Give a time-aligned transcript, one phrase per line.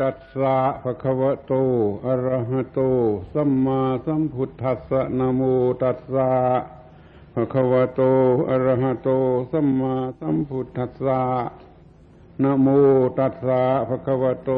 [0.00, 1.52] ตัสสะภะคะวะโต
[2.06, 2.80] อะระหะโต
[3.32, 5.42] สัมมาสัมพุทธัสสะนะโม
[5.82, 6.30] ตัสสะ
[7.34, 8.00] ภะคะวะโต
[8.50, 9.08] อะระหะโต
[9.50, 11.22] สัมมาสัมพุทธัสสะ
[12.42, 12.66] นะโม
[13.18, 14.50] ตัสสะภะคะวะโต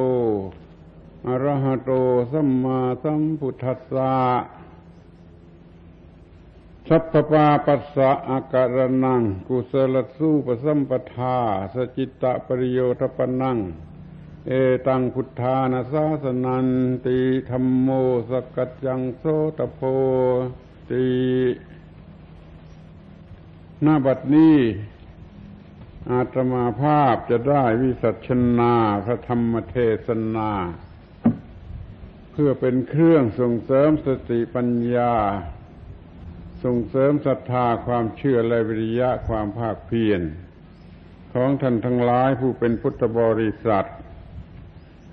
[1.28, 1.90] อะระหะโต
[2.32, 4.12] สัมมาสัมพุทธัสสะ
[6.88, 11.36] สัพพปาปัสสะอาการนัง กุศลสู้ปสัมปทา
[11.74, 13.58] สจิตตปริโยทปนัง
[14.46, 14.52] เอ
[14.86, 16.68] ตังพุทธานาสาสนัน
[17.06, 17.18] ติ
[17.50, 17.88] ธรรมโม
[18.30, 19.24] สกัจจังโส
[19.58, 19.80] ตโพ
[20.90, 21.08] ติ
[23.82, 24.58] หน้าบัดนี้
[26.10, 29.76] อาตมาภาพจะได้วิสัชนาพระธรรมเท
[30.06, 30.50] ศนา
[32.32, 35.14] เพื่อเป็นเครื่องส่งเสริมสติปัญญา
[36.64, 40.22] ส่งเสริมศรัทธาความเชื่อและวิริยะความภาคเพียร
[41.34, 43.88] ของท่านทั้งหลายผู้เป็นพุทธบริษัท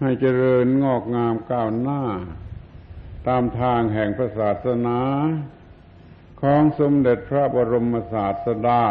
[0.02, 2.02] ให้เจริญงอกงามก้าวหน้า
[3.28, 5.00] ตามทางแห่งพระศาสนา
[6.42, 8.84] ของสมเด็จพระบรมศาสดา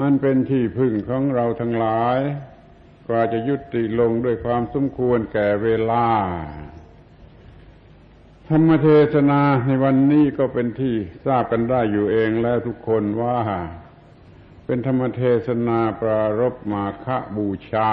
[0.00, 2.18] อันเป็นที่พึ่งของเราทั้งหลาย
[3.08, 6.06] กว่าจะยุติลงด้วยความสมควรแก่เวลา
[8.48, 10.94] ธรรมเทศนาในวันนี้ก็เป็นที่
[11.26, 13.38] ทราบกันได้อยู่เองแล้วทุกคนว่า
[14.66, 17.92] เป็นธรรมเทศนาปรารบมาฆบูชา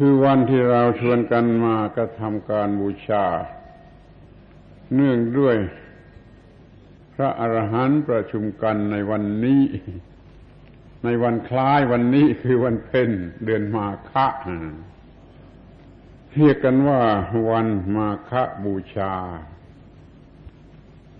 [0.00, 3.24] คือวันที่เราชวนกันมากระทำการบูชา
[4.94, 5.56] เนื่องด้วย
[7.14, 9.62] พระอรหันต์ประชุมกันในวันนี้
[11.04, 13.10] ในวันคล้ายวันนี้คือวันเพ็ญ
[13.44, 14.26] เดือนมาฆะ
[16.34, 17.02] เรียกกันว่า
[17.50, 18.32] วันมาฆ
[18.64, 19.14] บูชา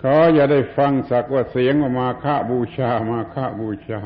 [0.02, 4.02] ขออย่าได้ฟังสักว่าเสียงว่ามาฆบูชา มาฆบูชา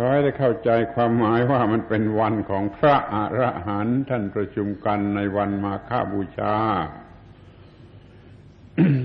[0.00, 6.56] ขอให้ได้เข้าใจความหมายว่ามันเป็นวันของพระอรหันต์ท่านประชุมกันในวันมาฆบูชา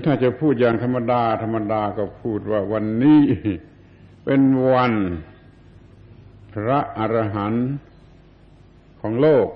[0.04, 3.22] ถ้าจะพูดอย่างธรรมดา ธรรมดาก็พูดว่าวันนี้
[4.24, 4.92] เป็นวัน
[6.54, 7.66] พระอรหันต์
[9.00, 9.48] ของโลก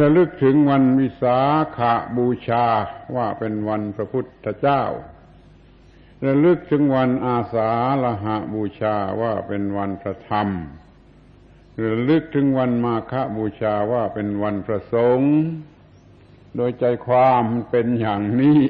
[0.00, 1.38] ระลึกถึงวันวิสา
[1.76, 2.64] ขาบูชา
[3.16, 4.82] ว่าเป็นวันพระพุทธเจ้า
[6.26, 7.70] ระลึกถึงวันอาสา
[8.02, 10.48] ฬหะบูชาว่าเป็นวันพระธรรม
[11.82, 15.34] ระลึกถึงวันมาฆบูชาว่าเป็นวันพระสงฆ์
[16.56, 18.60] โดยใจความเป็นอย่างนี้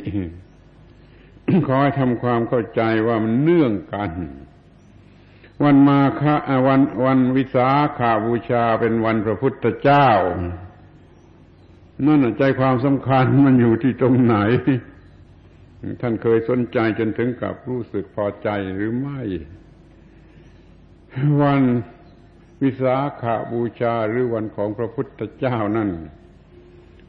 [1.66, 4.12] ขอให้ทำความเข้าใจว่ามันเนื่องกัน
[5.62, 6.22] วันมาฆ
[6.66, 10.08] วันวันวิสาขาบูชาเป็นวันพระพุทธเจ้า
[12.06, 14.36] นั่นใจความสำคัญมันอยู่ที่ตรงไหน
[16.00, 19.20] ท่านเคยสนใจจนถึงกับรู้สึกพอใจหรือไม่
[21.40, 21.62] วัน
[22.62, 25.90] วิสาขาบูชาหรือวันของพระพุทธเจ้านั่น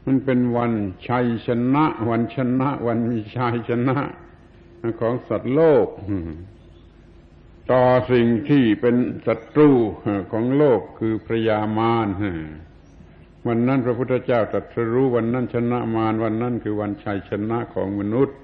[0.06, 0.72] มันเป็นวัน
[1.08, 3.98] ชัยชนะ วันชนะ วันมีชัยชนะ
[5.00, 5.86] ของสัตว์โลก
[7.72, 8.96] ต่อสิ่งที่เป็น
[9.26, 9.70] ศัตรู
[10.32, 12.08] ของโลกคือพระยามาร
[13.48, 18.36] วันนั้นพระพุทธเจ้าตรัสรู้วันนั้นชนะมารวันนั้นคือวันชัยชนะของมนุษย์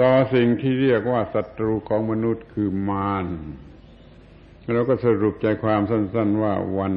[0.00, 3.26] ต่อสิ่งที่เรียกว่าศัตรูของมนุษย์คือมาร
[4.74, 6.92] เราก็สรุปใจความสั้น ๆ ว่าวัน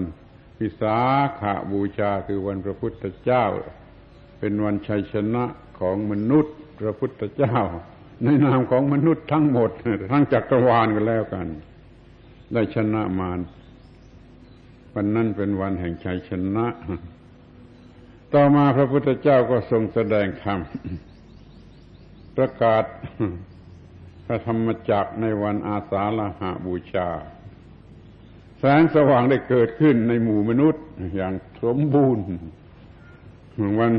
[0.57, 0.97] พิสา
[1.39, 3.45] ขาบูชาคือวันพระพุทธเจ้า
[4.39, 5.43] เป็นวันชัยชนะ
[5.79, 7.57] ของมนุษย์ พระพุทธเจ้า
[8.23, 9.71] ในนามของมนุษย์ทั้งหมด
[10.11, 11.47] ทั้งจักรวาลกันแล้วกัน
[12.53, 13.39] ได้ชนะมาร
[14.93, 16.65] วันนั้นเป็นวันแห่งชัยชนะ
[18.33, 20.59] ต่อมาพระพุทธเจ้าก็ทรงแสดงธรรม
[22.37, 22.83] ประกาศ
[24.25, 27.09] พระธรรมจักรในวันอาสาฬหาบูชา
[28.59, 30.83] แสงสว่างได้เกิดขึ้นในหมู่มนุษย์
[31.15, 32.25] อย่างสมบูรณ์
[33.79, 33.93] วัน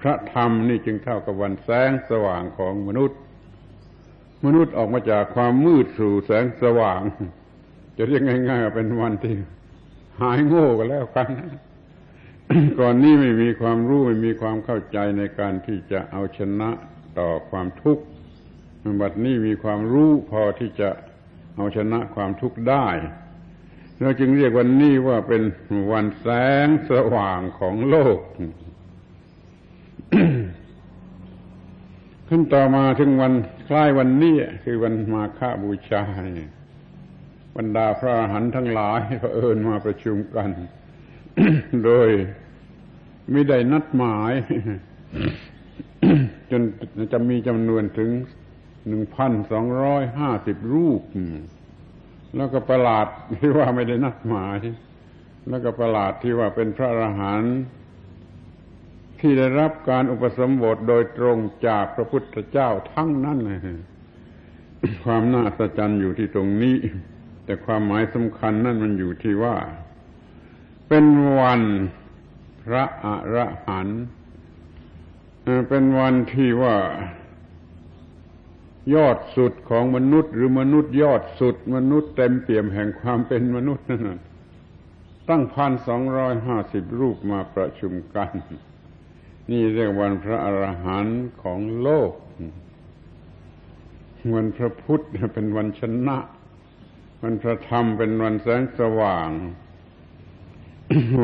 [0.00, 3.18] พระธรรมนี่จึงเท่ากับวันแสงสว่างของมนุษย์
[4.44, 7.00] มนุษย์ออกมาจากความมืดสู่แสงสว่าง
[7.96, 9.36] จะเรียกง่ายๆเป็นวันที่
[10.20, 11.28] หายโง่กันแล้วกัน
[12.78, 16.70] ก่อนนี้ไม่มีความรู้ไม่มีความเข้าใจในการที่จะเอาชนะ
[17.18, 18.04] ต่อความทุกข์
[19.00, 20.88] บัดนี้มีความรู้พอที่จะ
[21.54, 22.86] เอาชนะความทุกข์ได้
[24.00, 25.42] เราจึงเรียกวันนี้ว่าเป็น
[25.92, 26.26] วันแส
[26.66, 28.18] งสว่างของโลก
[32.28, 33.32] ขึ้นต่อมาถึงวัน
[33.66, 36.28] คล้ายวันนี้คือวันมาฆบูชาย
[37.56, 39.00] บรรดาพระอรหันต์ทั้งหลาย
[39.34, 40.50] เอิญมาประชุมกัน
[41.84, 42.08] โดย
[43.30, 44.32] ไม่ได้นัดหมาย
[46.50, 46.62] จน
[47.12, 48.10] จะมีจำนวนถึง
[48.86, 51.02] หนึ่งพันสองร้อยห้าสิบรูป
[52.36, 53.06] แล้วก็ประหลาด
[53.40, 54.58] ที่ว่าไม่ได้นัดหมาย
[55.48, 57.56] แล้วก็ประหลาดที่ว่าเป็นพระอรหันต์
[59.20, 63.38] ที่ได้รับการอุปสมบทโดยตรงจากพระพุทธเจ้าทั้งนั้น
[65.04, 66.76] ความน่าสะใจอยู่ที่ตรงนี้
[67.44, 69.56] แต่ความหมายสำคัญนั่นมันอยู่ที่ว่า
[70.88, 71.04] เป็น
[71.38, 71.62] วัน
[72.64, 73.36] พระอร
[73.66, 74.02] หันต์
[75.68, 76.76] เป็นวันที่ว่า
[78.94, 84.20] ยอดสุดของมนุษย์ หรือมนุษย์ยอดสุด มนุษย์เต็มเปี่ยมแห่งความเป็นมนุษย์นั่น
[85.28, 88.30] ตั้งพันสองร้อยห้าสิบรูปมาประชุมกัน
[89.50, 92.12] นี่เรียกวันพระอรหันต์ของโลก
[94.34, 95.04] วันพระพุทธ
[95.34, 96.18] เป็นวันชนะ
[97.22, 99.30] วันพระธรรมเป็นวันแสงสว่าง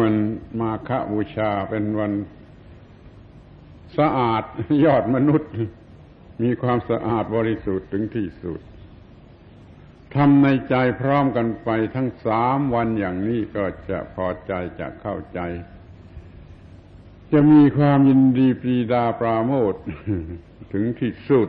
[0.00, 0.14] วัน
[0.60, 2.12] มาฆบูชาเป็นวัน
[3.98, 4.42] สะอาด
[4.84, 5.50] ยอดมนุษย์
[6.42, 8.60] มีความสะอาดบริสุทธิ์ถึงที่สุด
[10.14, 15.40] ทำในใจพร้อมกันไปทั้งสามวันอย่างนี้ก็จะพอใจจะเข้าใจ
[17.32, 19.74] จะมีความยินดีปรีดาปราโมท
[20.72, 21.48] ถึงที่สุด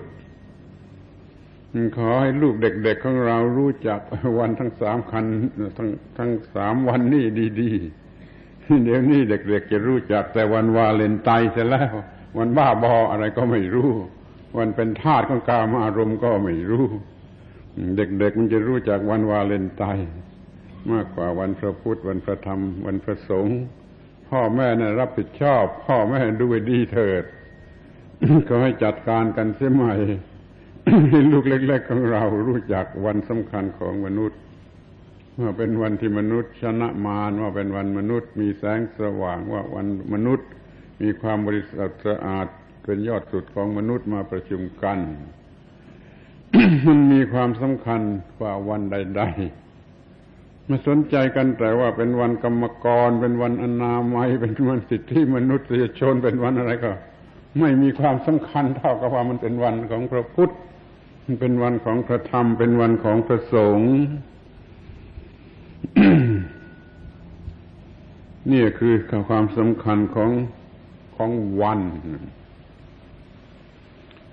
[1.97, 3.99] ขอให้ลูกเด็กๆของเรารู้จัก
[4.39, 5.25] วันทั้งสามคัน
[5.77, 7.25] ทั้งทั้งสามวันนี้
[7.61, 7.71] ดี
[8.25, 11.93] ๆ เดี๋ยวนี้เด็กๆจะรู้จักแต่วันวาเลนไตน์เสร็จแล้ว
[12.37, 13.91] วันบ้าบออะไรก็ไม่รู้
[14.57, 16.85] วันเป็นทาสของกามอารมณ์ก็ไม่รู้
[17.97, 20.09] เด็กๆมันจะรู้จักวันวาเลนไตน์
[20.91, 23.59] มากกว่าวันพระพุทธวันพระธรรม วันพระสงฆ์
[24.29, 27.23] พ่อแม่นะ่ะรับผิดชอบ พ่อแม่ดูดีเถิด
[28.47, 29.93] ก็ให้จัดการกันเสียใหม่
[31.09, 34.39] ให้ลูกเล็ก ๆ ของเรารู้จักวันสำคัญของมนุษย์
[35.41, 40.47] ว่าเป็นวันที่มนุษย์ชนะมารว่าเป็นวันมนุษย์มีแสงสว่างว่าวันมนุษย์
[41.01, 42.47] มีความบริสุทธิ์สะอาด
[42.83, 44.99] เป็นยอดสุดของมนุษย์มาประชุมกัน
[46.85, 48.01] มันมีความสำคัญ
[48.39, 49.21] กว่าวันใด
[49.95, 56.91] ๆ มาสนใจกันแต่ว่าเป็นวันกรรมกร เป็นวันอนามัย เป็นวันสิทธิมนุษยชนเป็นวันอะไรก็
[57.59, 60.53] ไม่มีความสำคัญเท่ากับว่ามันเป็นวันของพระพุทธ
[61.25, 63.93] มันเป็นวันของพระธรรม เป็นวันของพระสงฆ์
[68.51, 68.93] นี่คือ
[69.29, 70.31] ความสำคัญของ
[71.15, 71.31] ของ
[71.61, 71.81] วัน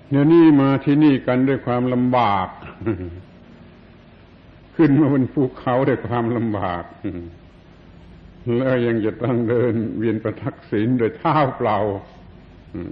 [0.09, 2.47] เดี๋ยวนี้มาที่นี่กันด้วยความลำบาก
[4.75, 6.83] ขึ้นมาบนภูเขาด้วยความลำบาก
[8.57, 11.77] แล้วยังจะต้องเดิน เวียนประทักษิณโดยเท้าเปล่า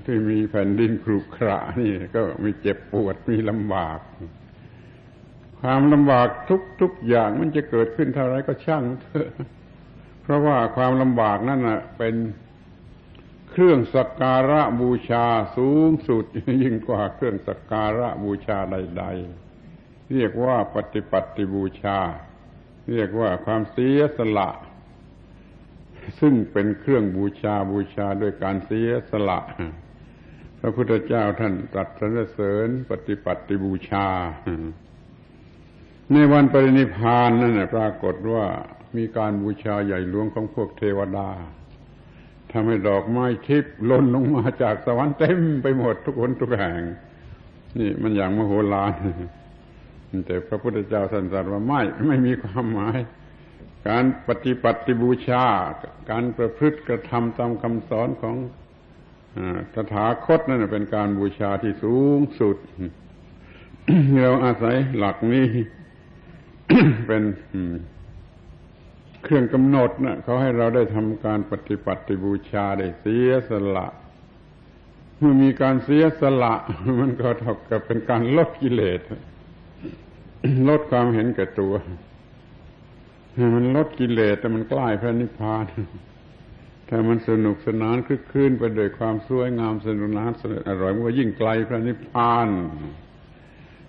[0.05, 3.99] ที่มีแผ่นดินครุขระนี่ ก็มีเจ็บปวดมีลำบาก
[5.59, 9.29] ความลำบากทุกทุกอย่างมันจะเกิดขึ้นเท่าไรก็ช่างเถอะ
[10.23, 11.61] เพราะว่าความลำบากนั่น
[11.97, 12.15] เป็น
[13.51, 15.25] เครื่องสักการะบูชา
[15.57, 16.25] สูงสุด
[16.63, 19.03] ยิ่งกว่าเครื่องสักการะบูชาใด
[19.57, 21.99] ๆ เรียกว่าปฏิปัติบูชา
[22.91, 24.49] เรียกว่าความเสียสละ
[26.19, 29.39] ซึ่งเป็นเครื่องบูชาบูชาด้วยการเสียสละ
[30.59, 34.07] พระพุทธเจ้าท่านตรัสสรรเสริญปฏิปัติบูชา
[36.11, 38.45] ในวันปรินิพานนั่นปรากฏว่า
[38.97, 41.29] มีการบูชาใหญ่หลวงของพวกเทวดา
[42.51, 46.81] ทำให้ดอกไม้ทิพย์ล่นลงมาจากสวรรค์เต็มไปหมดทุกคนทุกแห่ง
[47.79, 48.93] นี่มันอย่างมโหฬาร
[50.25, 52.99] แต่พระพุทธเจ้าสันสัตว่าไม่ไม่มีความหมาย
[53.89, 55.45] การปฏิปัติบูชา
[56.11, 58.35] การประพฤติกระทำตามคำสอนของ
[59.73, 62.57] ตถาคตนั่นเป็นการบูชาที่สูงสุด
[64.21, 65.47] เราอาศัยหลักนี้
[67.07, 67.23] เป็น
[69.23, 73.87] เครื่องกำหนดนะเขาให้เราได้ทำการปฏิปัติบูชาได้เสียสละ
[75.17, 76.53] เมื่อมีการเสียสละ
[76.99, 78.99] มันก็เท่ากับเป็นการลดกิเลส
[80.69, 81.73] ลดความเห็นแก่ตัว
[83.55, 85.65] มันลดกิเลสแต่มันใกล้พระนิพพาน
[86.89, 90.31] ถ้ามันสนุกสนานคึกคืนไปด้วยความสวยงามสนุกสนาน
[90.67, 92.47] อร่อยมันก็ยิ่งไกลพระนิพพาน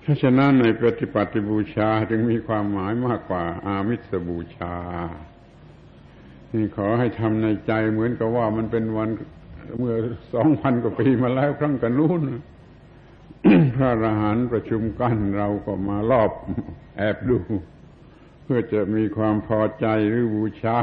[0.03, 4.75] เพราะฉะนั้นในปฏิปัติบูชาจึงมีความหมายมากกว่า อามิสบูชา
[6.55, 9.09] นี่ขอให้ทำในใจเหมือนกับว่ามันเป็นวัน
[9.79, 9.95] เมื่อ
[10.35, 12.23] สองพันกว่าปีมาแล้วครั้งกันนู้น
[13.75, 16.31] พระอรหันต์ประชุมกันเราก็มารอบ
[16.97, 17.39] แอบดู
[18.45, 20.79] เพื่อจะมีความพอใจหรือบูชา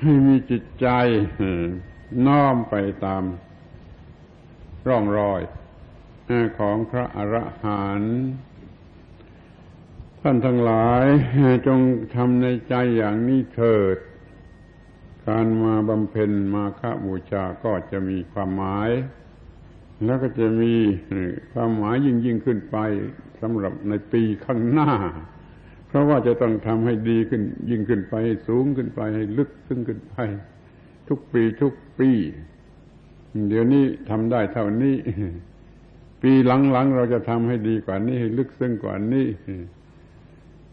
[0.00, 0.88] ให้มีจิตใจ
[2.26, 3.22] น้อมไปตาม
[4.88, 5.40] ร่องรอย
[6.58, 8.18] ของพระอรหันต์
[10.20, 11.04] ท่านทั้งหลาย
[11.66, 11.80] จง
[12.14, 13.96] ทำในใจอย่างนี้เถิด
[15.28, 18.90] การมาบำเพ็ญมาฆบูชาก็จะมีความหมาย
[20.04, 20.74] แล้วก็จะมี
[21.52, 22.76] ความหมายยิ่งยิ่งขึ้นไป
[23.40, 24.92] สำหรับในปีข้างหน้า
[25.88, 28.14] เพราะว่าจะต้องทำให้ดีขึ้น ยิ่งขึ้นไป
[28.46, 30.16] สูงขึ้นไปให้ลึกซึ้งขึ้นไป
[31.08, 32.10] ทุกปีทุกปี
[33.48, 34.96] เดี๋ยวนี้ทำได้เท่านี้
[36.22, 39.28] ปีหลังๆเราจะทำให้ดีกว่านี้ให้ลึกซึ้งกว่านี้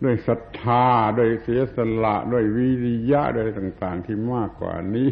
[0.03, 0.85] ด้วยศรัทธา
[1.17, 5.11] ด้วยเสียสละด้วยวิริยะด้วยต่าง ๆ ที่มากกว่านี้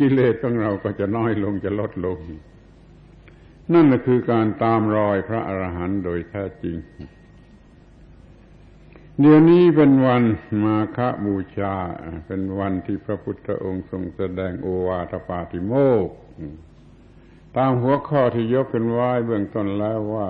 [0.00, 2.18] กิเลสของเราก็จะน้อยลงจะลดลง
[3.74, 6.76] นั่นคือการตามรอยพระอรหันต์โดยแท้จริง
[9.20, 10.22] เดี๋ยวนี้เป็นวัน
[10.64, 11.76] มาฆบูชา
[12.26, 15.72] เป็นวันที่พระพุทธองค์ทรงแสดงโอวาทปาติโม
[16.06, 16.08] ก
[17.56, 20.28] ตามหัวข้อที่ยกขึ้นไว้เบื้องต้นแล้วว่า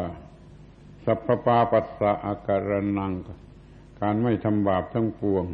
[1.04, 3.12] สัพพปาปัสสะอาการนัง
[4.00, 5.44] การไม่ทำบาปทั้งปวง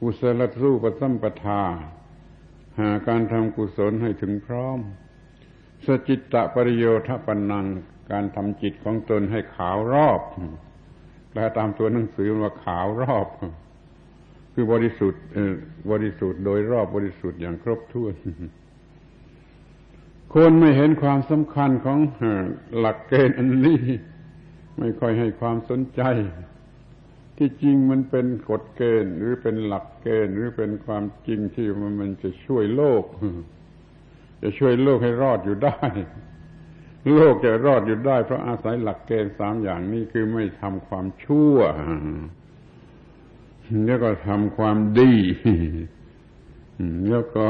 [0.00, 1.62] กุศลสู้ปสัมปทา
[2.78, 4.78] หาการทำกุศลให้ถึงพร้อม
[5.84, 7.66] สจิตตะปริโยทปันนัง
[8.10, 10.20] การทำจิตของตนให้ขาวรอบ
[11.30, 13.26] แปลตามตัวหนังสือว่าขาวรอบ
[14.52, 15.22] คือบริสุทธิ์
[15.90, 18.14] บริสุทธิ์โดยรอบบริสุทธิ์อย่างครบถ้วน
[20.34, 21.98] คนไม่เห็นความสำคัญของ
[22.78, 23.80] หลักเกณฑ์อันนี้
[24.78, 26.02] ไม่ค่อยให้ความสนใจ
[27.36, 31.66] ที่จริงมันเป็นกฎเกณฑ์ หรือเป็นหลักเกณฑ์ หรือเป็นความจริงที่
[32.00, 33.04] มันจะช่วยโลก
[34.42, 35.80] จะช่วยโลกให้รอดอยู่ได้
[37.14, 41.56] โลกจะรอดอยู่ได้ เพราะอาศัยหลักเกณฑ์สามอย่างนี้คือไม่ทำความชั่ว
[43.86, 45.12] แล้วก็ทำความดี
[47.08, 47.44] แล้วก็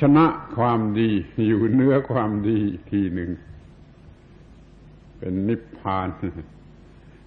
[0.00, 0.26] ชนะ
[0.56, 1.10] ความดี
[1.48, 2.58] อยู่เนื้อความดี
[2.90, 3.30] ทีหนึ่ง
[5.18, 6.08] เป็นนิพพาน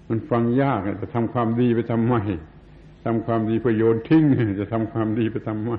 [0.09, 2.15] มันฟังยากจะทำความดีไปทำไม
[3.05, 4.25] ทำความดีเพื่อโยนทิ้ง
[4.59, 5.73] จะทำความดีไปทำไม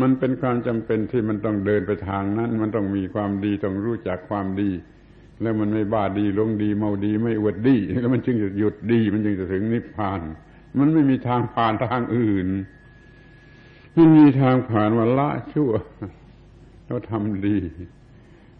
[0.00, 4.70] มันเป็นความจำเป็นที่มันต้องเดินไปทางนั้น มันต้องมีความดีต้องรู้จักความดี
[5.42, 10.20] แล้วมันไม่บ้าดีลงดีเมาดี ไม่อวดดี แล้วมันจึงจะหยุดดี มันจึงจะถึงนิพพาน
[10.78, 12.48] มันไม่มีทางผ่านทางอื่น
[13.94, 15.72] ไม่มีทางผ่านว่าละชั่ว
[16.84, 17.58] แล้วทำดี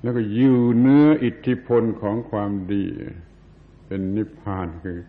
[0.02, 2.84] แล้วก็อยู่เนื้ออิทธิพลของความดี
[3.86, 5.00] เป็นนิพพานคือ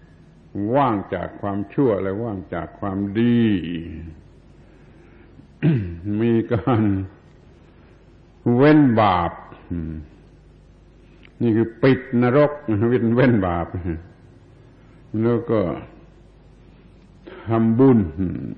[0.75, 3.41] ว่างจากความชั่วและว่างจากความดี
[6.21, 6.81] มีการ
[8.55, 9.31] เว้นบาป
[11.41, 12.51] นี่คือปิดนรก
[12.89, 13.67] เว้นเว้นบาป
[15.23, 15.59] แล้วก็
[17.49, 17.99] ทำบุญ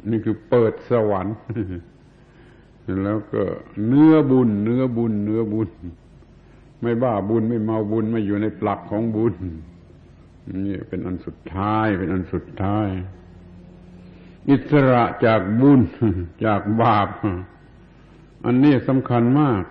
[0.10, 1.36] นี่คือเปิดสวรรค์
[3.03, 3.44] แล้วก็
[3.88, 5.70] เนื้อบุญ เนื้อบุญ เนื้อบุญ
[6.82, 9.34] ไม่บ้าบุญไม่เมาบุญไม่อยู่ในปลักของบุญ
[10.65, 12.88] นี่เป็นอันสุดท้าย เป็นอันสุดท้าย
[14.50, 15.82] อิสระจากบุญ
[16.46, 17.08] จากบาป
[18.46, 19.63] อันนี้สำคัญมาก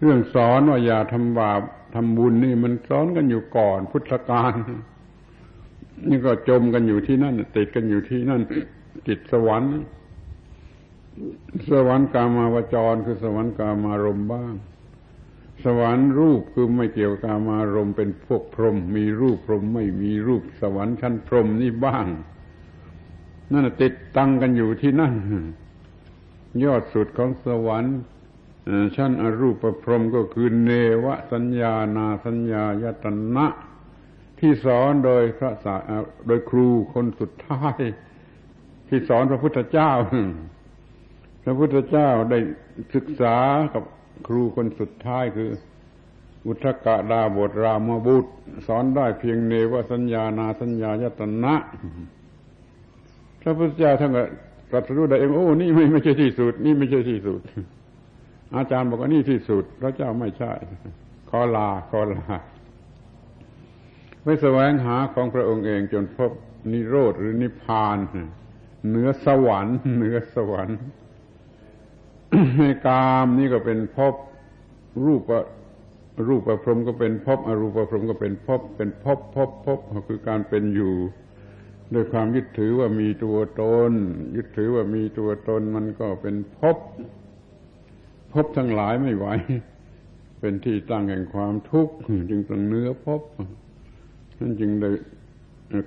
[0.00, 1.60] เรื่องสอนว่าอย่าทำบาป
[1.94, 4.52] ทำบุญนี่มันสอนกันอยู่ก่อนพุทธกาล
[6.08, 8.40] นี่ก็จมกันอยู่ที่นั่น ติดกันอยู่ที่นั่น
[9.08, 9.70] ติดสวรรค์
[11.70, 14.54] สวรรค์กามาวจร คือสวรรค์กามารมบ้าง
[15.64, 22.06] สวรรค์รูปคือไม่เกี่ยวกามารมเป็นพวกพรหมมีรูปพรหมไม่มีรูปสวรรค์ชั้นพรหมนี่บ้าง
[23.52, 25.14] นั่นติดตั้งกันอยู่ที่นั่น
[26.64, 27.96] ยอดสุดของสวรรค์
[28.96, 30.70] ชั้นอรูปพรหมก็คือเน
[31.04, 33.04] วสัญญานาสัญญายต
[33.36, 33.46] นะ
[34.40, 35.76] ที่สอนโดยพระสา
[36.26, 37.76] โดยครูคนสุดท้าย
[38.88, 39.92] ที่สอนพระพุทธเจ้า
[41.44, 42.38] พระพุทธเจ้าได้
[42.94, 43.36] ศึกษา
[43.74, 43.84] กับ
[44.28, 45.50] ครูคนสุดท้ายคือ
[46.46, 48.32] อุทกดาบทรามบุตร
[48.66, 51.54] สอนได้เพียงเนวสัญญานาสัญญายตนะ
[53.42, 54.24] พระพุทธเจ้าท่านก็
[54.70, 57.40] ตรัสรู้ได้เองโอ้นี่ไม่ไม่ใช่ที่สุด นี่ไม่ใช่ที่สุด
[58.56, 60.52] อาจารย์บอกว่านี่ที่สุด พระเจ้าไม่ใช่
[61.30, 62.24] ขอลาขอลา
[64.28, 66.30] ไปแสวงหาของพระองค์เองจนพบ
[66.72, 67.98] นิโรธหรือนิพพาน
[68.88, 70.78] เหนือสวรรค์เหนือสวรรค์
[72.58, 74.14] ในกามนี่ก็เป็นพบ
[75.04, 75.22] รูป
[76.28, 80.94] รูปประพรมก็เป็นพบอรูปประพรมก็เป็นพบเป็นพบพบพบคือการเป็นอยู่
[81.94, 83.92] ด้วยความยึดถือว่ามีตัวตน
[84.36, 86.76] ยึดถือว่ามีตัวตนมันก็เป็นพบ
[88.32, 89.26] พบทั้งหลายไม่ไหว
[90.40, 91.94] เป็นที่ตั้งแห่งความทุกข์
[92.30, 93.22] จึงต้องเนื้อพบ
[94.38, 94.90] นั่นจึงได้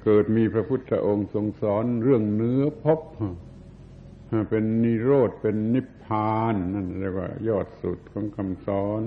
[0.03, 2.99] เกิดมีพระพุทธองค์ทรงสอนเรื่องเนื้อพบ
[4.49, 9.01] เป็นนิโรธเป็นนิพพานนั่นเรียกว่า ยอดสุดของคำสอน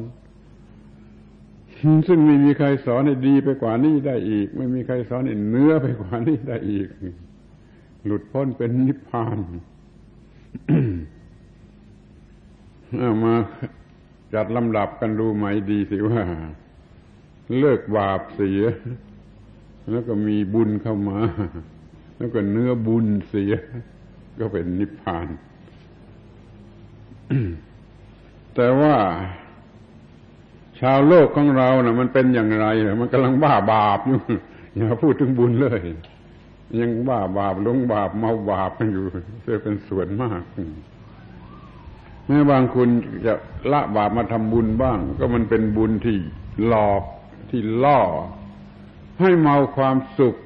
[2.09, 6.89] ซึ่งไม่มีใครสอนให้ดีไปกว่านี้ได้อีก ไม่มีใครสอนให้เนื้อไปกว่านี้ได้อีก
[8.05, 9.39] หลุดพ้นเป็นนิพพาน
[12.99, 13.35] เอามา
[14.35, 16.23] จัดลำดับกันดูไหมดีสิว่า
[17.59, 18.63] เลิกบาปเสีย
[19.91, 21.19] แล้วก็มีบุญเข้ามา
[22.19, 23.55] แล้วก็เนื้อบุญเสีย
[24.41, 25.29] ก็เป็นนิพพาน
[28.55, 28.97] แต่ว่า
[30.81, 32.67] ชาวโลกของเรานะ่ะ มันเป็นอย่างไร
[33.01, 34.21] มันกำลังบ้าบาปอยู่
[34.77, 35.81] อย่าพูดถึงบุญเลย
[36.81, 39.05] ยังบ้าบาปลงบาปเมาบาปกันอยู่
[39.43, 40.43] เสียเป็นส่วนมาก
[42.27, 42.89] แม้บางคน
[43.27, 43.35] จะ
[43.73, 46.17] ละบาปมาทำบุญบ้าง ก็มันเป็นบุญที่
[46.67, 47.03] หลอก
[47.51, 48.01] ที่ล่อ
[49.21, 50.37] ให้เมาความสุข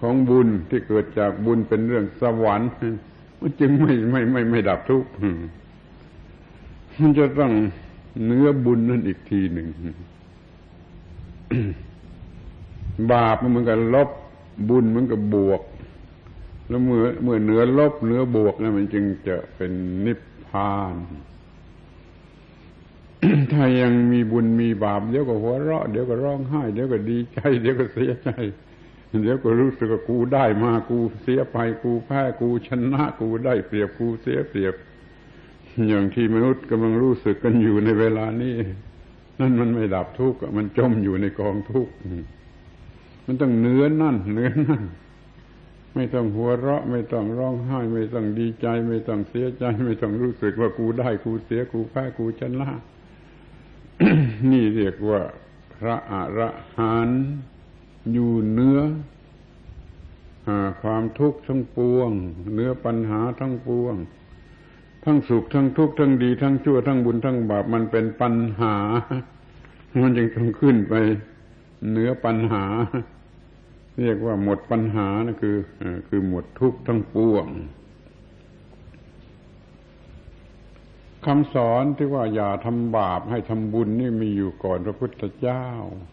[0.00, 2.70] ของบุญที่เกิดจากบุญเป็นเรื่องสวรรค์
[3.40, 5.10] มันจึงไม่ไม่ไม่ไม่ดับทุกข์
[6.98, 7.52] มันจะต้อง
[8.24, 9.68] เนื้อบุญนั่นอีกทีหนึ่ง
[13.12, 14.10] บาปมันเหมือนกับลบ
[14.68, 15.62] บุญเหมือนกับบวก
[16.68, 19.72] แล้วเมื่อเมื่อเนื้อลบเนื้อบวกนี่มันจึงจะเป็น
[20.04, 20.94] นิพพาน
[23.52, 28.30] ถ้ายังมีบุญมีบาปเดี๋ยวก็หัวเราะเดี๋ยวก็ร้องไห้ เดี๋ยวก็ดีใจ เดี๋ยวก็เสียใจ
[29.22, 34.74] เดี๋ยวก็รู้สึกว่ากูได้มากูเสียไปกูแพ้กูชนะกูได้เปรียบกูเสียเปรียบ
[35.88, 38.54] อย่างที่มนุษย์กำลังรู้สึกกันอยู่ในเวลานี้
[39.40, 41.92] นั่นมันไม่ดับทุกข์มันจมอยู่ในกองทุกข์
[43.26, 44.82] มันต้องเนื้อนั่นเนื้อนั่น
[45.94, 52.70] ไม่ต้องหัวเราะ ไม่ต้องร้องไห้ ไม่ต้องดีใจ ไม่ต้องเสียใจ ไม่ต้องรู้สึกว่ากูได้กูเสียกูแพ้กูชนะ
[54.50, 55.20] นี่เรียกว่า
[55.74, 57.24] พระอระหันต์
[58.12, 58.80] อยู่เนื้อ
[60.82, 62.10] ความทุกข์ทั้งปวง
[62.54, 63.94] เนื้อปัญหาทั้งปวง
[65.04, 68.76] ทั้งสุขทั้งทุกข์ทั้งดีทั้งชั่วทั้งบุญทั้งบาปมันเป็นปัญหา
[70.02, 70.94] มันจึงต้องขึ้นไป
[71.90, 72.64] เนื้อปัญหา
[74.00, 75.56] เรียกว่าหมดปัญหานะคือ
[76.08, 77.46] คือหมดทุกข์ทั้งปวง
[81.26, 85.64] คำสอนที่ว่าอย่าทำบาปให้ทำบุญนี่มีอยู่ก่อนพระพุทธเจ้า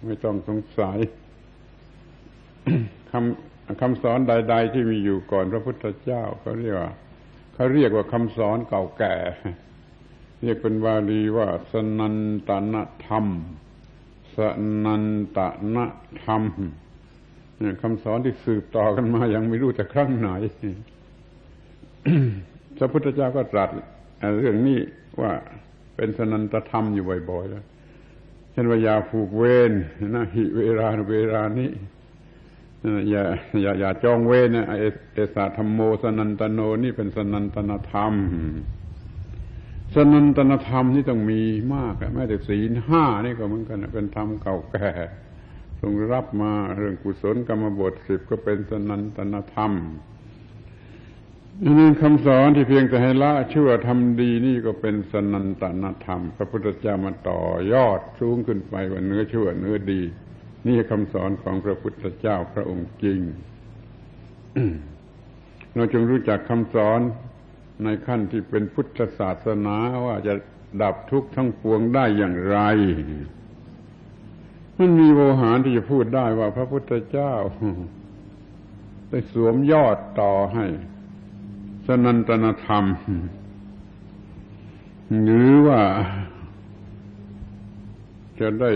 [0.06, 0.98] ไม่ต้องสงสัย
[3.12, 6.92] คำคำสอนใด ๆ ที่มีอยู่ก่อนพระพุทธเจ้าเขาเรียกว่า
[7.54, 9.16] เขาเรียกว่าคำสอนเก่าแก่
[10.42, 12.16] เรียกเป็นวาลีว่า สนัน
[12.50, 12.76] ตน
[13.08, 13.26] ธรรม
[14.36, 14.38] ส
[14.86, 15.04] นัน
[15.38, 15.40] ต
[15.76, 15.78] น
[16.24, 16.44] ธรรม
[17.60, 20.30] เนี่ยคำสอนที่สืบต่อกันมายังไม่รู้แต่ครั้งไหน
[22.78, 23.70] พระพุทธเจ้าก็ตรัส
[24.40, 24.80] เรื่องนี้
[25.22, 25.32] ว่า
[25.96, 27.66] เป็นสนันตธรรมอยู่บ่อยๆแล้ว
[28.52, 29.72] เช่นว่ายาผูกเวร
[30.16, 31.70] นะหิเวราเวรานี้
[33.10, 33.24] อย่า
[33.62, 34.66] อย่าอย่าจองเวรนะ
[35.14, 38.14] เอสาธรรมโมสนันตโนนี่เป็นสนันตนธรรม
[39.96, 41.42] สนันตนธรรมนี่ต้องมี
[41.74, 44.90] มากแม้แต่ศีลห้านี่ก็เหมือนกันเป็นธรรมเก่าแก่
[45.82, 49.72] ทรงรับมาเรื่องกุศลกรรมบทสิบก็เป็นสนันตนธรรม
[51.62, 57.42] นี่คำสอนที่เพียงแต่ให้ละชั่วทำดีนี่ก็เป็นสนันตนธรรม พระพุทธเจ้ามาต่อ
[57.74, 60.02] ยอดสูงขึ้นไปว่าเนื้อชั่วเนื้อดี
[60.68, 63.20] นี่คำสอนของพระพุทธเจ้าพระองค์จริง
[65.74, 67.00] เราจงรู้จักคำสอน
[67.84, 70.34] ในขั้นที่เป็นพุทธศาสนาว่าจะ
[70.82, 72.58] ดับทุกข์ทั้งปวงได้อย่างไร
[74.78, 77.34] มันมีโวหารที่จะพูดได้ว่าพระพุทธเจ้า
[79.10, 80.66] ได้สวมยอดต่อให้
[81.88, 82.86] สนันตนธรรม
[85.24, 85.82] หรือว่า
[88.40, 88.72] จะได้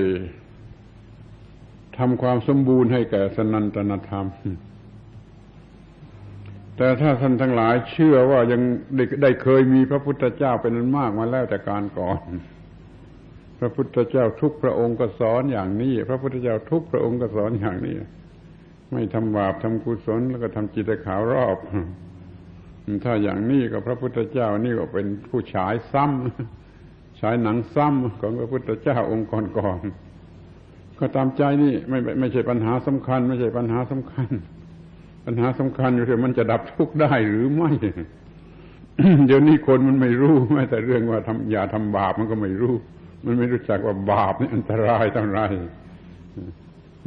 [1.97, 4.25] ทำความสมบูรณ์ให้แก่สนันตนธรรม
[6.77, 8.61] แต่ถ้าท่านทั้งหลายเชื่อว่ายัง
[8.95, 12.21] ได้ได้เคยมีพระพุทธเจ้าเป็นนั้นมากมาแล้วแต่การก่อน
[13.59, 17.95] พระพุทธเจ้าทุกพระองค์ก็สอนอย่างนี้ พระพุทธเจ้าทุกพระองค์ก็สอนอย่างนี้
[18.93, 21.57] ไม่ทำบาปทำกุศลแล้วก็ทำจิตขาวรอบ
[23.03, 34.29] ถ้าอย่างนี้ก็พระพุทธเจ้านี่ก็เป็นผู้ฉายซ้ำฉายหนังซ้ำของพระพุทธเจ้าองค์ก่อนๆก็ตามใจนี่ไม่ไม่ใช่ปัญหาสำคัญ ไม่ใช่ปัญหาสำคัญ
[35.25, 37.71] ปัญหาสำคัญอยู่ที่มันจะดับทุกข์ได้หรือไม่
[39.27, 42.73] เดี๋ยวนี้คนมันไม่รู้แม้แต่เรื่องว่าทำอย่าทำบาปมันก็ไม่รู้
[43.25, 45.41] มันไม่รู้จักว่าบาปนี่อันตรายเท่าไร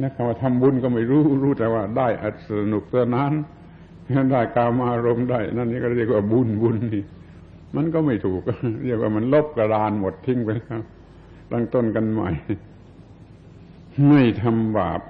[0.01, 3.31] นะคำว่าทำบุญก็ไม่รู้รู้แต่ว่าได้อัสนุกสนาน
[4.31, 7.03] ได้กามอารมณ์ได้ นั่นนี่ก็เรียกว่าบุญบุญนี่
[7.75, 8.41] มันก็ไม่ถูก
[8.85, 10.81] เรียกว่ามันลบกระดานหมดทิ้งไปแล้ว
[11.51, 12.29] ตั้งต้นกันใหม่
[14.07, 15.01] ไม่ทำบาป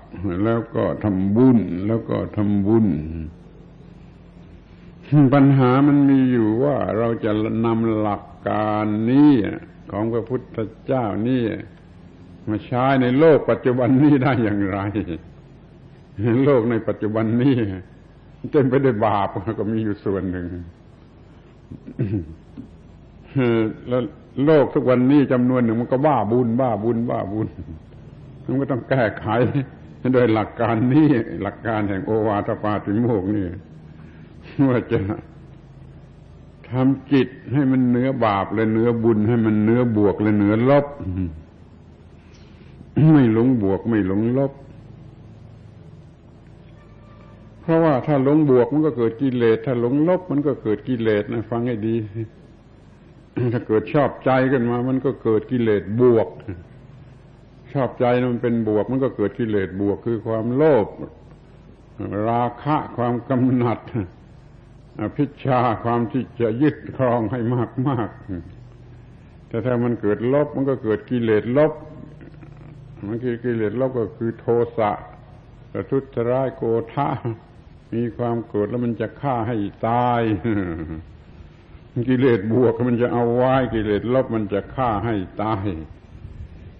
[0.43, 2.87] แล้วก็ทำบุญแล้วก็ทำบุญ
[5.33, 7.31] ปัญหามันมีอยู่ว่าเราจะ
[7.65, 9.33] นำหลักการนี้
[9.91, 11.43] ของพระพุทธเจ้านี่
[12.49, 14.79] มาใช้ในโลกปัจจุบันนี้ได้อย่างไร
[16.45, 17.55] โลกในปัจจุบันนี้
[18.51, 19.27] เต็มไปด้วยบาป
[19.60, 20.45] ก็มีอยู่ส่วนหนึ่ง
[23.88, 24.01] แล้ว
[24.45, 27.47] โลกทุกวันนี้จำนวนหนึ่งมันก็บ้าบุญ บ้าบุญ บ้าบุญ
[28.47, 29.27] มันก็ต้องแก้ไข
[30.13, 31.08] โดยหลักการนี้
[31.41, 33.45] หลักการแห่งโอวาทปาติโมกนี่
[34.67, 34.99] ว่าจะ
[36.69, 40.86] ทำจิตให้มันเนื้อบาปและเนื้อบุญ ให้มันเนื้อบวกและเนื้อลบ
[43.12, 44.51] ไม่หลงบวกไม่หลงลบ
[47.71, 51.95] ราะว่าถ้าหลงบวกมันก็เกิดกิเลส ถ้าหลงลบมันก็เกิดกิเลสนะฟังให้ดี
[53.53, 56.27] ถ้าเกิดชอบใจกันมา มันก็เกิดกิเลสบวก
[57.73, 60.88] ชอบใจมันเป็นบวก มันก็เกิดกิเลสบวกคือความโลภ
[62.27, 63.79] ราคะความกำหนัด
[65.01, 68.10] อภิชาความที่จะยึดครองให้มากมาก
[69.47, 71.73] แต่ถ้ามันเกิดลบมันก็เกิดกิเลสลบ
[73.07, 74.45] มันคือกิเลสลบก็คือโท
[74.77, 74.91] สะ
[75.75, 77.07] ระทุษร้ายโกธา
[77.93, 80.21] มีความโกรธแล้วมันจะฆ่าให้ตาย
[82.10, 85.65] กิเลสบวกมันจะเอาไว้กิเลสลบมันจะฆ่าให้ตาย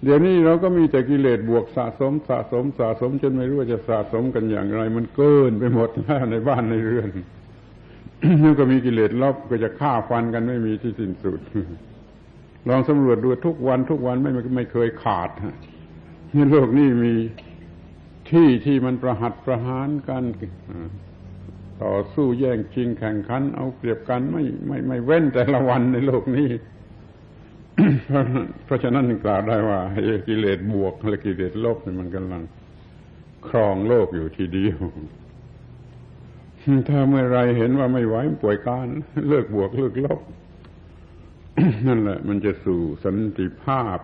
[0.02, 7.10] เดี๋ยวนี้เราก็มีแต่กิเลสบวกสะสมสะสมสะสมจนไม่รู้ว่าจะสะสมกันอย่างไร มันเกินไปหมดแล้วในบ้านในเรือน
[8.42, 11.40] นี่ก็มีกิเลสลบก็จะฆ่าฟันกันไม่มีที่สิ้นสุด
[12.68, 15.30] ลองสำรวจดูทุกวันทุกวันไม่ไม่เคยขาด
[16.32, 17.14] ในโลกนี้มี
[18.32, 20.24] ที่ที่มันประหัตประหารกัน
[21.82, 26.48] ต่อสู้แย่งชิงแข่งขัน เอาเปรียบกันไม่ไม่ไม่เว้นแต่ละวันในโลกนี้
[28.64, 29.80] เพราะฉะนั้นกล่าวได้ว่า
[30.28, 32.42] กิเลสบวกและกิเลสลบมันกำลัง
[33.48, 34.78] ครองโลกอยู่ทีเดียว
[36.88, 38.86] ถ้าเมื่อไรเห็นว่าไม่ไหวป่วยการ
[39.28, 40.20] เลิกบวกเลิกลบ
[41.86, 43.98] นั่นแหละ มันจะสู่สันติภาพ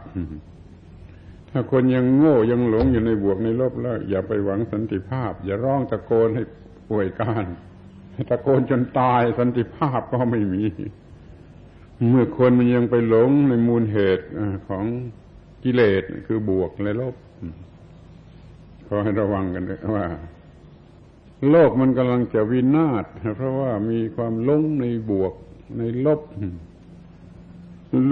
[1.61, 6.43] ถ้าคนยังโง่ยังหลงอยู่ในบวกในลบแล้ว อย่าไปหวังสันติภาพ อย่าร้องตะโกนให้
[6.89, 7.45] ป่วยการ
[8.31, 10.65] ตะโกนจนตายสันติภาพก็ไม่มี
[12.09, 14.27] เมื่อคนมันยังไปหลงในมูลเหตุ
[14.69, 14.85] ของ
[15.65, 17.15] กิเลสคือบวกและลบ
[18.87, 20.07] ขอให้ระวังกันด้ว่า
[21.51, 23.05] โลกมันกำลังจะวินาศ
[23.37, 25.33] เพราะว่ามีความลงในบวก
[25.79, 26.21] ในลบ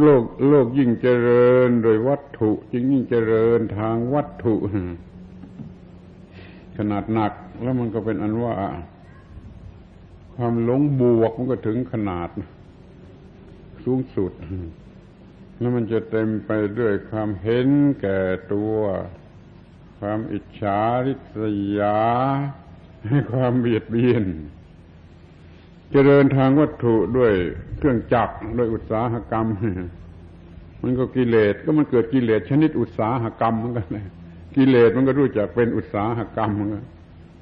[0.00, 4.54] โลกโลกยิ่งเจริญโดยวัตถุยิ่งยิ่งเจริญทางวัตถุ
[6.76, 8.54] ขนาดหนักแล้วมันก็เป็นอันว่า
[10.36, 12.28] ความหลงบวกมันก็ถึงขนาด
[13.84, 14.32] สูงสุด
[15.58, 17.68] แล้วมันจะเต็มไปด้วยความเห็น
[18.00, 18.20] แก่
[18.52, 18.76] ตัว
[19.98, 21.38] ความอิจฉาริษ
[21.78, 22.00] ยา
[23.32, 24.24] ความเบียดเบียน
[25.92, 27.32] เจริญทางวัตถุด้วย
[27.76, 29.46] เครื่องจักรด้วยอุตสาหกรรม
[30.82, 34.06] มันก็กิเลสก็มันเกิดกิเลสชนิดอุตสาหกรรมเหมือนกันเลย
[34.56, 36.84] กิเลสมันก็รู้จักเป็นอุตสาหกรรมเหมือนกัน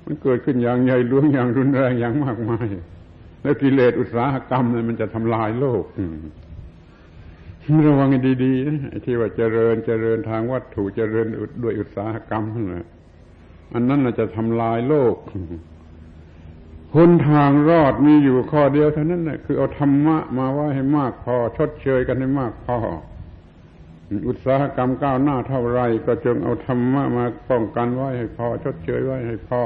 [0.07, 2.67] มันเกิดขึ้นอย่างใหญ่หลวงอย่างรุนแรงอย่างมากมาย
[3.43, 5.85] แล้วกิเลสอุตสาหกรรมเนี่ยมันจะทำลายโลก
[7.87, 8.11] ระวัง
[8.45, 11.27] ดีๆนะที่ว่าเจริญเจริญทางวัตถุเจริญ
[11.63, 12.87] ด้วยอุตสาหกรรมนั่นแหละ
[13.75, 15.17] อันนั้นจะทำลายโลก
[16.97, 22.77] หนทางรอดมีอยู่ข้อเดียวเท่านั้นนะคือเอาธรรมะมาไว้ให้มากพอ ชดเชยกันให้มากพอ
[24.29, 29.63] อุตสาหกรรมก้าวหน้าเท่าไรก็จงเอาธรรมะมาป้องกันไว้ให้พอ ชดเชยไว้ให้พอ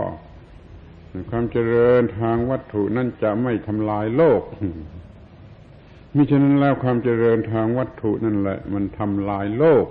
[1.31, 4.43] ความเจริญทางวัตถุนั่นจะไม่ทำลายโลก
[6.15, 9.87] มิฉะนั้นแล้วความเจริญทางวัตถุนั่นแหละ มันทำลายโลก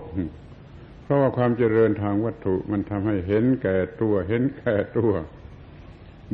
[1.03, 5.11] เพราะว่าความเจริญทางวัตถุมันทำให้เห็นแก่ตัว เห็นแก่ตัว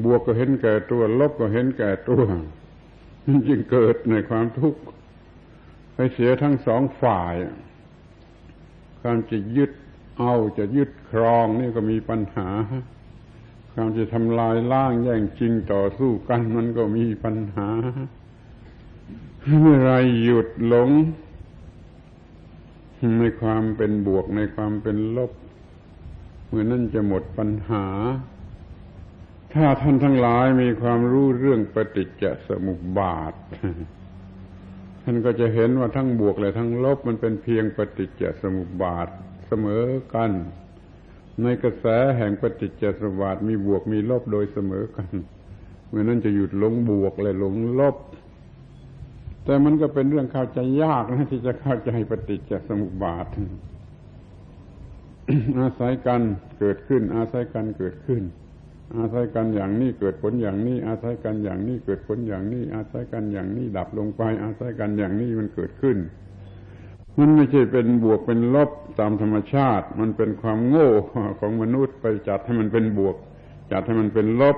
[0.03, 2.21] บวกก็เห็นแก่ตัว ลบก็เห็นแก่ตัว
[3.25, 4.82] มันจึงเกิดในความทุกข์
[5.93, 7.36] ไปเสียทั้งสองฝ่าย
[9.01, 9.71] ความจะยึด
[10.19, 12.49] เอาจะยึดครองนี่ก็มีปัญหา
[13.73, 17.69] ความจะทำลายล่างแย่งจริงต่อสู้กันมันก็มีปัญหา
[19.60, 20.89] เมื่อไรหยุดหลง
[23.19, 25.32] ในความเป็นบวกในความเป็นลบ
[26.47, 27.86] เมื่อนั่นจะหมดปัญหา
[29.53, 33.33] ถ้าท่านทั้งหลายมีความรู้เรื่องปฏิจจสมุปบาท
[35.03, 39.07] ท่านก็จะเห็นว่าทั้งบวกและทั้งลบมันเป็นเพียงปฏิจจสมุปบาท
[39.47, 39.83] เสมอ
[40.15, 40.31] กัน
[41.43, 41.85] ในกระแส
[42.17, 45.11] แห่งปฏิจจสมุปบาทมีบวกมีลบโดยเสมอกัน
[45.87, 47.95] เมื่อนั้นจะหยุดหลงบวกและหลงลบ
[49.45, 53.27] แต่มันก็เป็นเรื่องเข้าใจยากนะที่จะเข้าใจปฏิจจสมุปบาท
[55.59, 56.21] อาศัยกัน
[56.59, 58.23] เกิดขึ้น อาศัยกันเกิดขึ้น
[58.97, 65.97] อาศัยกันอย่างนี้เกิดผลอย่างนี้ อาศัยกันอย่างนี้เกิดผลอย่างนี้ อาศัยกันอย่างนี้ดับลงไป อาศัยกันอย่างนี้มันเกิดขึ้น
[67.19, 70.89] มันไม่ใช่เป็นบวกเป็นลบตามธรรมชาติ มันเป็นความโง่
[71.39, 73.15] ของมนุษย์ไปจัดให้มันเป็นบวก
[73.71, 74.58] จัดให้มันเป็นลบ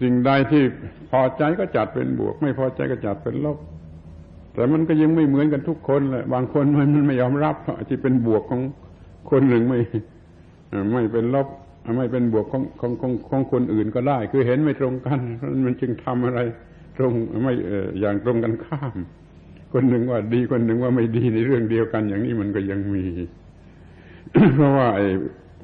[0.00, 0.62] สิ่งใดที่
[1.10, 3.58] พอใจก็จัดเป็นบวก ไม่พอใจก็จัดเป็นลบ
[4.54, 7.56] แต่มันก็ยังไม่เหมือนกันทุกคนเลยบางคนมันไม่ยอมรับ
[7.88, 8.62] ที่เป็นบวกของ
[9.30, 9.78] คนหนึ่งไม่
[10.92, 11.48] ไม่เป็นลบ
[11.96, 15.18] ไม่เป็นบวกของของของของคนอื่นก็ได้ คือเห็นไม่ตรงกัน
[15.66, 16.40] มันจึงทำอะไร
[16.98, 17.52] ตรงไม่
[18.00, 18.96] อย่างตรงกันข้าม
[19.72, 23.06] คนหนึ่งว่าดีคนหนึ่งว่าไม่ดีในเรื่องเดียวกัน อย่างนี้มันก็ยังมี
[24.54, 25.06] เพราะว่าไอ้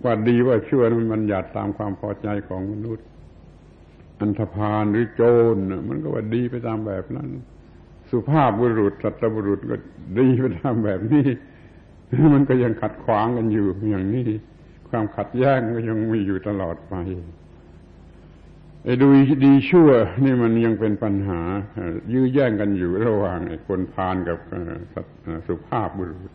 [0.05, 3.07] ว่าดีว่าชั่วมันมันหยาดตามความพอใจของมนุษย์
[4.21, 5.23] อันธพาลหรือโจ
[5.55, 5.57] ร
[5.89, 7.29] มันก็ว่าดีไปตามแบบนั้น
[8.11, 9.77] สุภาพบุรุษสัตบุรุษก็
[10.19, 11.27] ดีไปตามแบบนี้
[12.35, 14.29] มันก็ยังขัดขวางกันอยู่อย่างนี้
[14.91, 16.95] ความขัดแย้งก็ยังมีอยู่ตลอดไป
[18.85, 19.07] ไอ้ดู
[19.45, 19.91] ดีชั่ว
[20.25, 21.41] นี่มันยังเป็นปัญหา
[22.13, 24.39] ยื้อแย่งกันอยู่ระหว่างคนพาลกับ
[25.47, 26.33] สุภาพบุรุษ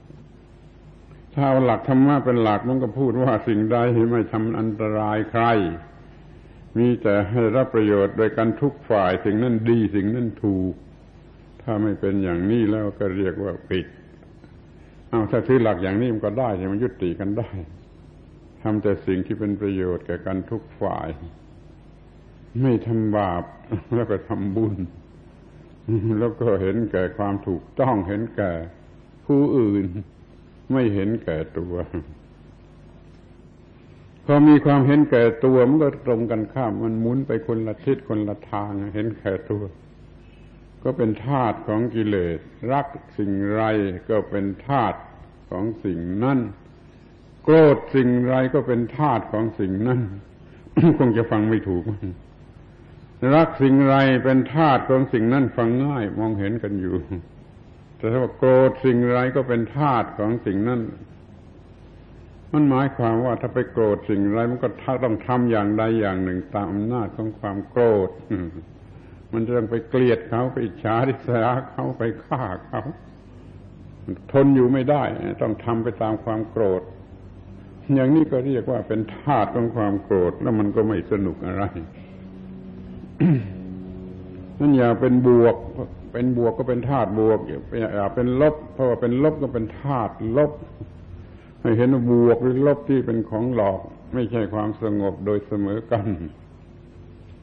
[1.34, 3.78] ถ้าเอาหลักธรรมะเป็นหลักมันก็พูดว่าสิ่งใด
[4.12, 5.46] ไม่ทำอันตรายใคร
[6.78, 10.74] มีแต่ให้รับประโยชน์โดยการทุกฝ่ายสิ่งนั้นดีสิ่งนั้นถูก
[11.62, 13.86] ถ้าไม่เป็นอย่างนี้แล้วก็เรียกว่าผิด
[15.10, 17.50] เอาถ้าถือหลักอย่างนี้มันก็ได้ใช่ไหมยุติกันได้
[18.63, 21.08] ทำแต่สิ่งที่เป็นประโยชน์แก่กันทุกฝ่าย
[22.62, 23.43] ไม่ทำบาป
[23.95, 24.76] แล้วก็ทำบุญ
[26.19, 28.52] แล้วก็เห็นแก่ความถูกต้องเห็นแก่
[29.26, 29.86] ผู้อื่น
[30.71, 31.76] ไม่เห็นแก่ตัว
[34.26, 39.63] พอมีความเห็นแก่ตัวมันก็ตรงกันข้ามมันหมุนไปคนละทิศคนละทางเห็นแก่ตัว
[40.84, 42.39] ก็เป็นธาตุของกิเลส
[42.71, 43.62] รักสิ่งไร
[44.10, 44.99] ก็เป็นธาตุ
[45.49, 46.39] ของสิ่งนั้น
[47.43, 49.99] โกรธสิ่งไรก็เป็นธาตุของสิ่งนั้น
[50.99, 51.84] คงจะฟังไม่ถูก
[53.36, 56.95] รักสิ่งไรเป็นธาตุของสิ่งนั้นฟังง่ายมองเห็นกันอยู่
[57.97, 60.82] แต่ถ้าว่าโกรธสิ่งไรก็เป็นธาตุของสิ่งนั้น
[62.53, 64.67] มันหมายความว่าถ้าไปโกรธสิ่งไรมันก็
[65.03, 68.10] ต้องทำอย่างใดอย่างหนึ่งตามอำนาจของความโกรธ
[69.34, 72.82] มันจะต้องไปเกลียดเขาไปฉาริษยาเขาไปฆ่าเขา
[74.32, 75.03] ทนอยู่ไม่ได้
[75.41, 76.82] ต้องทำไปตามความโกรธ
[77.93, 81.63] อย่างนี้ก็เรียกว่าเป็นธาตุของความโกรธแล้วมันก็ไม่สนุกอะไร
[84.60, 85.56] นั่นอย่าเป็นบวก
[86.13, 90.52] เป็นบวกก็เป็นธาตุบวกอย่าเป็นลบ เพราะว่าเป็นลบก็เป็นธาตุลบ
[91.62, 93.80] ให้เห็นว่าบวกหรือลบที่เป็นของหลอก
[94.13, 96.06] ไม่ใช่ความสงบโดยเสมอกัน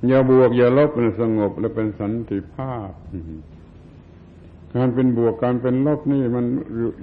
[0.07, 2.91] อย่าบวก อย่าลบเป็นสงบและเป็นสันติภาพ
[4.77, 6.45] การเป็นบวกการเป็นลบนี่มัน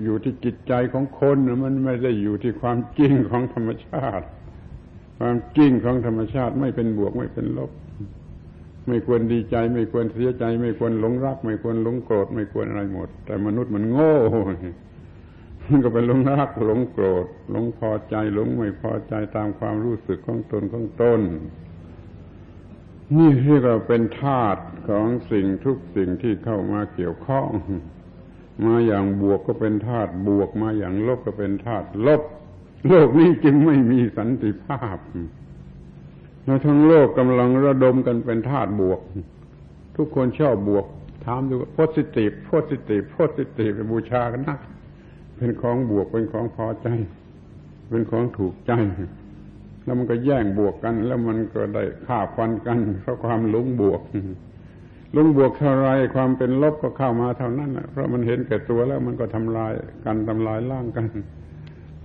[0.04, 4.26] อยู่ที่จิตใจของคนมันไม่ได้อยู่ที่ความจริงของธรรมชาติ
[5.20, 7.72] ความจริงของธรรมชาติไม่เป็นบวกไม่เป็นลบ
[8.88, 14.16] ไม่ควรดีใจ ไม่ควรเสียใจ ไม่ควรหลงรัก ไม่ควรหลงโกรธ ไม่ควรอะไรหมด แต่มนุษย์มันโง่
[15.70, 21.22] มันก็เป็นหลงรักหลงโกรธหลงพอใจหลงไม่พอใจตามความรู้สึกของตนของตน
[23.16, 27.48] นี่เรียกว่าเป็นธาตุของสิ่งทุกสิ่งที่เข้ามาเกี่ยวข้อง
[28.66, 32.22] มาอย่างบวกก็เป็นธาตุบวกมาอย่างลบก็เป็นธาตุลบ
[32.88, 34.98] โลกนี้จึงไม่มีสันติภาพ
[36.46, 39.00] แล้วทั้งโลกกำลังระดมกันเป็นธาตุบวก
[39.96, 40.86] ทุกคนชอบบวก
[41.26, 44.60] ถามดูโพสิทีฟโพสิทีฟโพสิทีฟไปบูชากันนัก
[45.36, 46.88] เป็นของบวกเป็นของพอใจ
[47.90, 48.72] เป็นของถูกใจ
[49.88, 54.02] แล้วมันก็แย่งบวกกัน แล้วมันก็ได้ฆ่าฟันกันเพราะความลุงบวก
[55.16, 59.72] ลุงบวกเท่าไรความเป็นลบก็เข้ามาเท่านั้นเพราะมันเห็นแก่ตัวแล้วมันก็ทำลาย
[60.06, 61.06] กันทำลายล่างกัน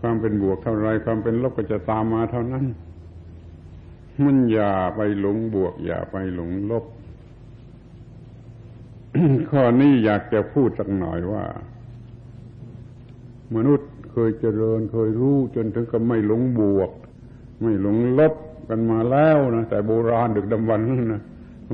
[0.01, 2.64] ความเป็นบวกเท่าไรความเป็นลบก็จะตามมาเท่านั้น
[4.25, 6.85] มันอย่าไปหลงบวก อย่าไปหลงลบ
[9.51, 11.45] ข้อนี้อยากจะพูดสักหน่อยว่า
[13.55, 16.90] มนุษย์เคยเจริญเคยรู้จนถึงกับไม่หลงบวก
[17.62, 18.35] ไม่หลงลบ
[18.68, 21.22] กันมาแล้วนะแต่โบราณดึกดำวันนั่นนะ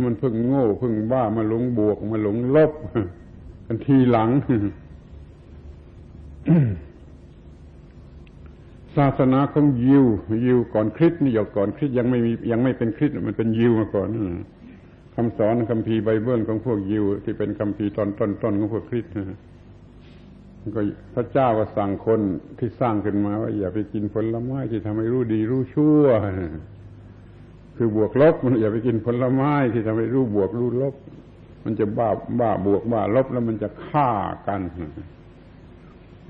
[0.07, 2.73] มันเพิ่งโง่เพิ่งบ้ามาหลงบวกมาหลงลบ
[3.67, 4.31] กันทีหลัง
[8.97, 10.05] ศาสนาของยิว
[10.47, 14.09] ยิวก่อนคริสต์นี่อย่าก่อนคริสต์ยังไม่มียังไม่เป็นคริสต์มันเป็นยิวมาก่อน
[15.15, 19.13] คำสอนคำพีไบเบิลของพวกยิว ที่เป็นคำพีตอนต้นๆของพวกคริสต์
[20.75, 20.81] ก็
[21.15, 22.21] พระเจ้าก็สั่งคน
[22.59, 26.05] ที่สร้างขึ้นมาว่าอย่าไปกินผลไม้ที่ทำให้รู้ดีรู้ชั่ว
[27.77, 30.95] คือบวกลบมันอย่าไปกินผลไม้ที่ทำให้รู้บวกรู้ลบ
[31.65, 32.09] มันจะบ้า
[32.41, 34.11] บ้าบวกบ้าลบแล้วมันจะฆ่า
[34.47, 34.61] กัน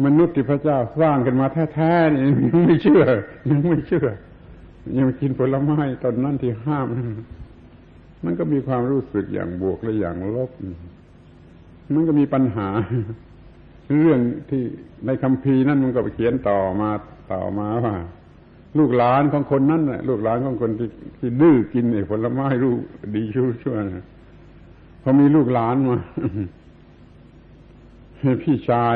[0.04, 3.04] มนุษย์ที่พระเจ้าสร้างกันมาแท้ๆนี่ยังไม่เชื่อ
[3.50, 4.08] ยังไม่เชื่อ
[4.98, 6.86] ยังกินผลไม้ตอนนั้นที่ห้าม
[8.24, 10.50] มันก็มีความรู้สึกอย่างบวกและอย่างลบ
[11.94, 12.68] มันก็มีปัญหา
[14.02, 14.20] เรื่อง
[14.50, 14.62] ที่
[15.06, 16.90] ในคำพีนั่นมันก็ไปเขียนต่อมา
[17.32, 17.94] ต่อมาว่า
[18.78, 22.74] ลูกหลานของคนนั้นแหละลูกหลานของคนที่ที่ดื้อกินไอ้ผลไม้รู้
[23.14, 23.76] ดีชั่วชั่ว
[25.02, 25.98] พอมีลูกหลานมา
[28.42, 28.94] พี่ชาย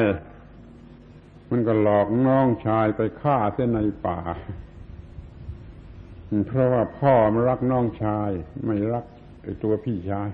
[1.50, 4.20] มันก็หลอกน้องชายไปฆ่าเส้นในป่า
[6.46, 8.31] เพราะว่าพ่อมันรักน้องชาย
[8.66, 9.05] ไม่รัก
[9.42, 10.28] ไอ้ตัวพี่ชาย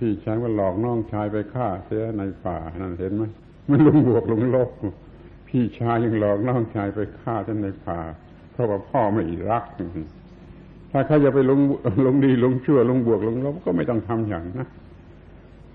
[0.00, 3.24] พี่ชายก็หลอกน้องชายไปฆ่าเสียในป่านั่นเห็นไหม
[3.70, 4.70] มันลงบวกลงลบ
[5.48, 8.00] พี่ชายยังหลอกน้องชายไปฆ่าท่านในป่า
[8.52, 9.64] เพราะว่าพ่อไม่รัก
[10.90, 11.60] ถ้าเขาจะไปลง
[12.06, 14.68] ลงดีลงชั่วลงบวกลงลบก็ไม่ต้องทำอย่างนะ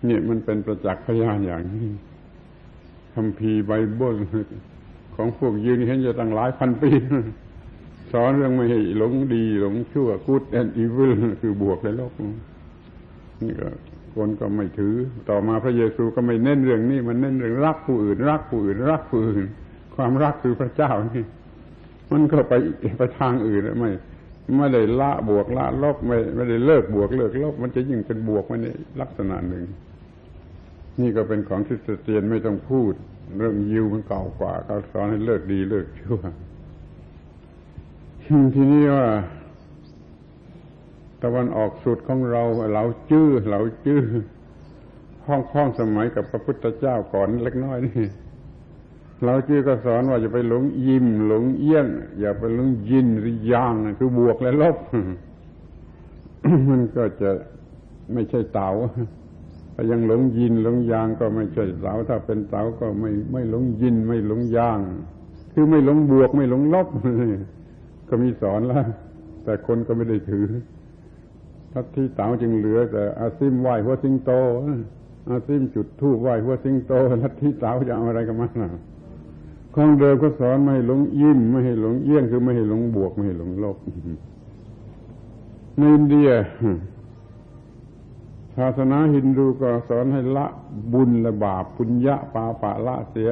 [0.07, 1.89] นี่ยมันเป็นประจักษ์พยานอย่างนี้
[3.13, 4.17] คัมภีร์ไบเบิล
[5.15, 6.89] ของพวกยืนเห็นจะตั้งหลายพันปี
[8.11, 12.13] สอนเรื่องไม่ให้หลงดีหลงชั่ว good and evil คือบวกและลบ
[13.41, 13.69] นี่ก็
[14.15, 14.95] คนก็ไม่ถือ
[15.29, 19.45] ต่อมาพระเยซูก็ไม่เน้นเรื่องนี้มันเน้นเรื่องรักผู้อื่น รักผู้อื่น รักผู้อื่น
[19.95, 21.25] ความรักคือพระเจ้านี่
[22.11, 22.53] มันก็ไป
[22.97, 23.91] ไปทางอื่นไม่
[24.57, 28.67] ไม่ได้ละบวกละลบไม่ไม่ได้เลิกบวกเลิกลบมันจะยิ่งเป็นบวกมันใน
[29.01, 29.65] ลักษณะหนึ่ง
[31.01, 32.93] นี่ก็เป็นของคริสเตียนไม่ต้องพูด
[33.37, 36.19] เรื่องยิวมันเก่ากว่าเขาสอนให้เลิกดีเลิกชั่ว
[38.55, 39.07] ทีนี้ว่า
[41.23, 44.01] ตะวันออกสุดของเราเราจื้อเราจื้อ
[45.27, 48.07] ห้องห้องสมัยกับพระพุทธเจ้าก่อนเล็กน้อยนี่
[49.25, 51.87] เราจื้อก็สอนว่าอย่าไปหลงยิ้มหลงเอี้ยง
[52.19, 54.77] อย่าไปหลงยินหรือยางคือบวกและลบ
[56.69, 57.31] มันก็จะ
[58.13, 58.71] ไม่ใช่เต๋า
[59.73, 64.79] ถ้ายังหลงยินหลงยางก็ไม่ใช่เตาถ้าเป็นเตาก็ไม่ไม่หลงยินไม่หลงยาง
[65.53, 66.87] คือไม่หลงบวกไม่หลงลบ
[68.09, 68.85] ก็มีสอนแล้ว
[69.43, 70.47] แต่คนก็ไม่ได้ถือ
[71.73, 74.31] ทัศที่เต๋าจึงเหลือแต่อาซิมไหวหัวสิงโต
[75.29, 78.69] อาซิมจุดทูบไหวหัวสิงโตทัศที่เต๋าจะเอาอะไรกันมาล่ะ
[79.75, 83.77] ของเดิมก็สอนไม่ให้หลงยิ้มไม่ให้หลงเยี่ยงคือไม่ให้หลงบวกไม่ให้หลงลบ
[85.77, 86.29] ในอินเดีย
[88.57, 90.45] ศาสนาฮินดูก็สอนให้ละ
[90.93, 93.31] บุญและบาปปุญญะปาปะละเสีย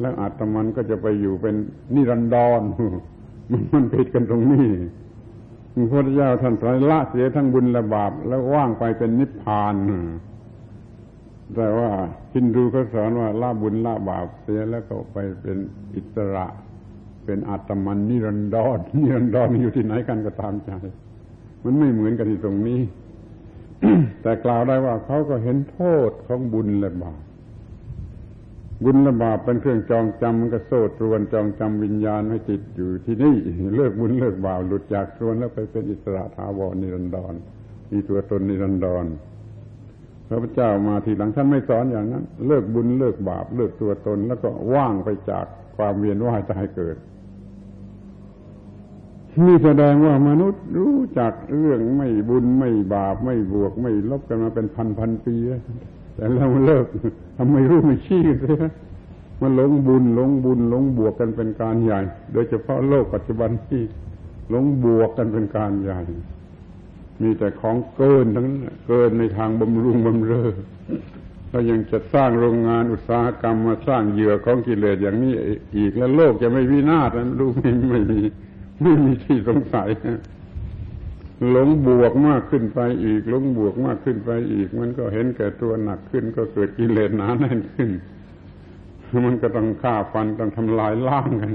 [0.00, 1.54] แล้วอาตมันก็จะไปอยู่เป็น
[1.94, 2.60] นิรันดร
[3.50, 4.68] มันมันผิดกันตรงนี้
[5.74, 9.74] พระพุทธเจ้าท่านสอนละเสียทั้งบุญและบาปแล้วว่างไปเป็นนิพพาน
[11.54, 11.90] แต่ว่า
[12.34, 15.56] ฮินดูเขาสอนว่าละบุญละบาปเสียแล้วก็ไปเป็น
[15.94, 16.46] อิสระ
[17.24, 20.70] เป็นอาตมันนิรันดรนิรันดรอยู่ที่ไหนกันก็ตามใจ
[21.64, 22.80] มันไม่เหมือนกันที่ตรงนี้
[24.22, 27.23] แต่กล่าวได้ว่าเขาก็เห็นโทษของบุญและบาป
[28.84, 33.36] บุญและบาปเป็นเครื่องจองจำมันก็โซ่ตรวนจองจำวิญญาณให้ติดอยู่ที่นี่
[33.76, 37.34] เลิกบุญเลิกบาปหลุดจากตรวนแล้วไปเป็นอิสระทาวรนิรันดร
[37.90, 39.04] มีตัวตนนิรันดร
[40.28, 46.96] พระพุทธเจ้ามาทีหลังท่านไม่สอนอย่างนั้น เลิกบุญเลิกบาป เลิกตัวตน แล้วก็ว่างไปจากความเวียนว่ายตายเกิด
[49.46, 55.36] นี่แสดงว่ามนุษย์รู้จักเรื่องไม่บุญไม่บาปไม่บวกไม่ลบกันมาเป็นพันพันปี
[56.14, 56.86] แต่เราเลิก
[57.36, 58.56] ทำไมรู้ไม่ชี้เลย
[59.40, 62.00] มันหลงบุญหลงบุญหลงบวกกันเป็นการใหญ่
[62.32, 63.82] โดยเฉพาะโลกปัจจุบันที่
[64.50, 66.00] หลงบวกกันเป็นการใหญ่
[67.22, 70.50] มีแต่ของเกินทั้งนั้นเกินในทางบำรุงบำเรอ
[71.52, 75.34] ก็ยังจะสร้างโรงงานอุตสาหกรรมมาสร้างเหยื่อของกิเลสอย่างนี้
[75.76, 78.22] อีกแล้วโลกจะไม่วินาศนั้นรู้ไม่ไม่มี
[78.82, 79.88] ไม่มีที่สงสัย
[81.50, 87.90] หลงบวกมากขึ้นไปอีกหลงบวกมากขึ้นไปอีก มันก็เห็นแก่ตัวหนักขึ้น ก็เกิดกิเลสหนาแน่นขึ้น
[89.26, 91.54] มันก็ต้องฆ่าฟันต้องทำลายล้างกัน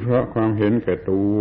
[0.00, 1.38] เพราะความเห็นแก่ตัว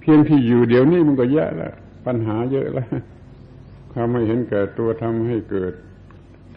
[0.00, 1.74] เพียงที่อยู่เดี๋ยวนี้มันก็แย่แล้ว
[2.06, 2.88] ปัญหาเยอะแล้ว
[3.92, 5.72] ความไม่เห็นแก่ตัวทำให้เกิด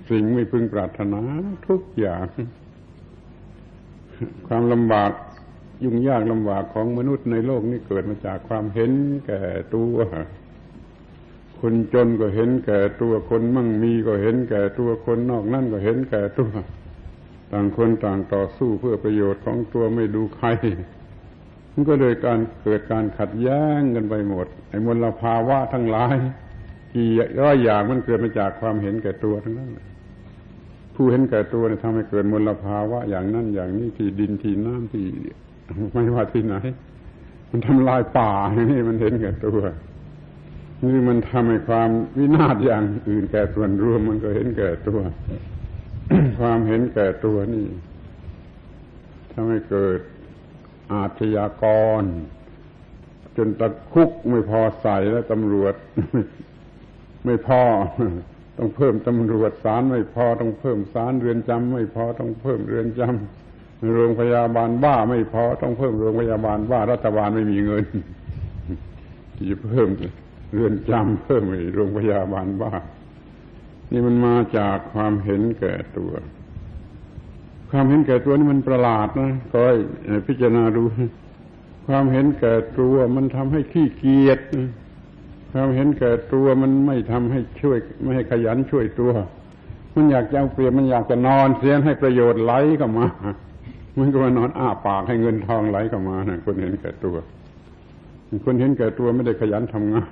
[0.09, 1.21] สิ่งไม่พึงปรารถนา
[1.67, 2.27] ทุกอย่าง
[4.47, 5.11] ความลำบาก
[5.83, 8.91] ยุ่งยากลำบากของมนุษย์ในโลกนี้เกิดมาจากความเห็น
[9.25, 9.41] แก่
[9.75, 9.95] ตัว
[11.59, 16.51] คนจนก็เห็นแก่ตัวคนมั่งมีก็เห็นแก่ตัวคนนอกนั่นก็เห็นแก่ตัว
[17.51, 20.47] ต่างคนต่างต่อสู้เพื่อประโยชน์ของตัวไม่ดูใคร
[21.73, 26.15] มันก็เลยการเกิดการขัดแย้งกันไปหมดไอ้มลภาวะทั้งหลาย
[26.93, 27.09] กี่
[27.41, 29.71] ร้อยอย่างมันเกิดมาจากความเห็นแก่ตัวทั้งนั้น
[30.95, 35.05] ผู้เห็นแก่ตัวเนี่ยทำให้เกิดมลภาวะอย่างนั้นอย่างนี้ที่ดินที่น้ำที่
[35.93, 36.55] ไม่ว่าที่ไหน
[37.51, 38.31] มันทำลายป่า
[38.71, 39.59] นี่มันเห็นแก่ตัว
[40.93, 44.99] นี่มันทำให้ความวินาศอย่างอื่นแก่ส่วนรวมมันก็เห็นแก่ตัว
[46.39, 47.65] ความเห็นแก่ตัวนี่
[49.33, 49.99] ทำให้เกิด
[50.93, 51.65] อาชญาก
[52.01, 52.03] ร
[53.37, 55.75] จนตะคุกไม่พอใส่แล้วตำรวจ
[57.25, 57.61] ไม่พอ
[58.57, 63.48] ต้องเพิ่มตำรวจศาลไม่พอต้องเพิ่มศาลเรือนจำไม่พอต้องเพิ่มเรือนจำ
[63.95, 67.85] โรงพยาบาลบ้าไม่พอต้องเพิ่มโรงพยาบาลบ้ารัฐบาลไม่มีเงิน
[69.35, 69.89] ที่จะเพิ่ม
[70.53, 71.43] เรือนจำเพิ่ม
[71.75, 72.73] โรงพยาบาลบ้า
[73.91, 76.11] นี่มันมาจากความเห็นแก่ตัว
[77.71, 79.75] ความเห็นแก่ตัวนี่มันประหลาดนะก็ให้
[80.27, 80.83] พิจารณาดู
[81.87, 84.39] ความเห็นแก่ตัวมันทำให้ขี้เกียจ
[85.53, 89.11] ความเห็นแก่ตัวมันไม่ทำให้ช่วย ไม่ให้ขยันช่วยตัว
[89.95, 93.07] มันอยากจะเอาเปรียบมันอยากจะนอนเสียให้ประโยชน์ไหลเข้ามา
[93.99, 97.15] มันก็มานอนอ้าปากให้เงินทองไหลเข้ามานะคนเห็นแก่ตัว
[98.45, 100.11] คนเห็นแก่ตัวไม่ได้ขยันทำงาน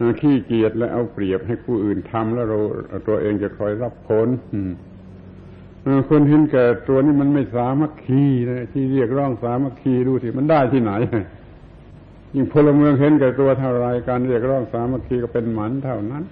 [0.00, 2.58] นะขี้เกียจและเอาเปรียบให้ผู้อื่นทำแล้วเรา
[3.08, 4.28] ตัวเองจะคอยรับผล
[6.10, 10.92] คนเห็นแก่ตัวนี่มันไม่สามัคคีนะที่เรียกร้องสามัคคีดูสิมันได้ที่ไหน
[12.34, 16.24] ยิ่งพลเมืองเห็นแก่ตัวเท่าไรการเรียกร้องสามัคคีก็เป็นหมันเท่านั้น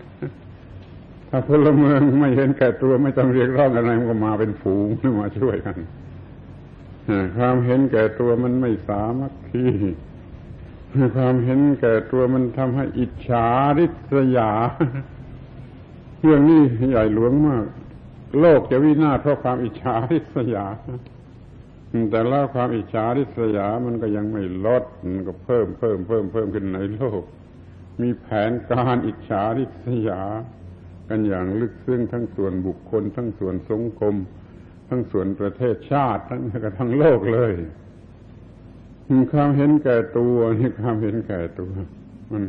[1.30, 4.88] ถ้าพลเมืองไม่เห็นแก่ตัวไม่ต้องเรียกร้องอะไรมันก็มาเป็นฝูง
[5.20, 5.76] มาช่วยกัน
[7.36, 9.66] ความเห็นแก่ตัวมันไม่สามัคคี
[11.16, 13.46] ความเห็นแก่ตัวมันทำให้อิจฉา
[13.78, 14.50] ริษยา
[16.22, 17.64] เรื่องนี้ใหญ่หลวงมาก
[18.40, 20.66] โลกจะวินาศเพราะความอิจฉาริษยา
[22.10, 27.22] แต่แล้วความอิจฉาริษยามันก็ยังไม่ลด มันก็เพิ่มเพิ่มเพิ่มเพิ่มขึ้นในโลก
[28.00, 30.22] มีแผนการอิจฉาริษยา
[31.08, 34.14] กันอย่างลึกซึ้งทั้งส่วนบุคคลทั้งส่วนสังคม
[34.90, 37.54] ทั้งส่วนประเทศชาติทั้งกระทั่งโลกเลย
[39.32, 41.72] ความเห็นแก่ตัวนี่ความเห็นแก่ตัว
[42.32, 42.42] มัน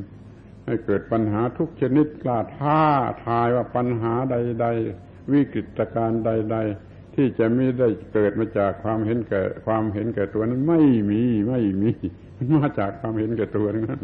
[0.65, 2.79] ให้เกิดปัญหาทุกชนิดกล้าท้า
[3.25, 4.67] ทายว่าปัญหาใด
[4.99, 10.81] ๆ วิกฤตการณ์ใด ๆ ที่จะไม่ได้เกิดมาจากความเห็นแก่ความเห็นแก่ตัวนั้นไม่
[11.11, 11.91] มีไม่มี
[12.37, 14.01] มันมาจากความเห็นแก่ตัวนั้น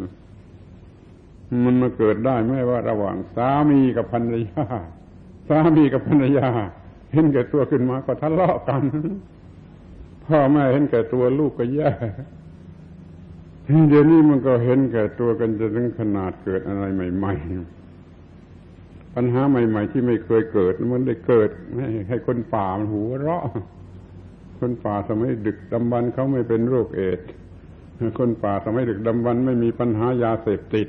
[1.66, 4.66] มันมาเกิดได้ไม่ว่าระหว่างสามีกับภรรยา
[5.50, 6.50] สามีกับภรรยา
[7.14, 8.82] เห็นแก่ตัวขึ้นมาก็ทะเลาะกัน
[10.28, 11.90] พ่อแม่เห็นแก่ตัวลูกก็แย่
[13.90, 16.84] เดี๋ยวนี้มันก็เห็นแก่ตัวกันจะถึงขนาดเกิดอะไร
[17.18, 17.34] ใหม่
[18.20, 23.44] ๆ ปัญหาใหม่ ๆ ที่ไม่เคยเกิดมันได้เกิดให้ให้คนป่ามันหัวเราะ
[24.60, 27.20] คนป่าสมัยดึกดำบรรเขาไม่เป็นโรคเอด
[28.20, 30.88] คนป่าสมัยดึกดำบรรไม่มีปัญหายาเสพติด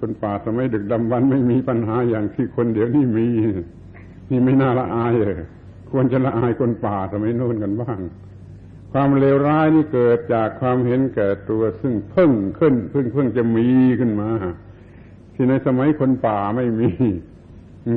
[0.00, 3.26] คนป่าสมัยดึกดำบรรไม่มีปัญหาอย่างที่คนเดี๋ยวนี้มี
[4.30, 5.34] นี่ไม่น่าละอายเลย
[5.90, 7.98] ควรจะละอายคนป่าสมัยโน้นกันบ้าง
[8.92, 13.66] ความเลวร้ายนี่เกิดจากความเห็นแก่ตัวซึ่งเพิ่งขึ้นเพิ่งเพิ่งจะมี
[14.00, 14.30] ขึ้นมา
[15.34, 16.88] ที่ในสมัยคนป่าไม่มี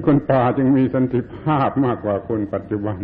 [0.07, 2.99] คนป่าจึงมีสันติภาพมากกว่าคนปัจจุบัน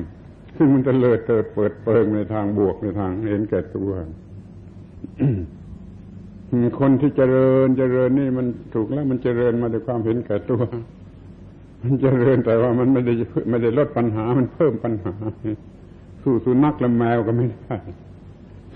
[0.57, 3.91] ซึ่งมันจะเลิดเติดเปิดเปิงในทางบวกในทางเห็นแก่ตัว
[6.80, 10.61] คนที่เจริญเจริญนี่มันถูกแล้วมันเจริญมาด้วยความเห็นแก่ตัว
[11.84, 13.13] มันเจริญแต่ว่ามันไม่ได้
[13.49, 15.13] ไม่ได้ลดปัญหา มันเพิ่มปัญหา
[16.23, 17.77] สู้สุนัขและแมวก็ไม่ได้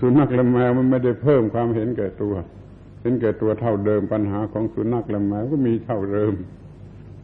[0.00, 2.34] สุนัขและแมวมันไม่ได้เพิ่มความเห็นแก่ตัว
[3.02, 6.34] เห็นแก่ตัวเท่าเดิมปัญหาของสุนัขและแมวก็มีเท่าเดิม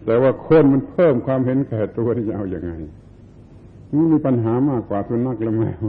[0.05, 2.73] แต่ว่าคนมันเพิ่มความเห็นแก่ตัวที่จะเอาอย่างไง
[3.95, 5.83] มันมีปัญหามากกว่าสุนัขและแมว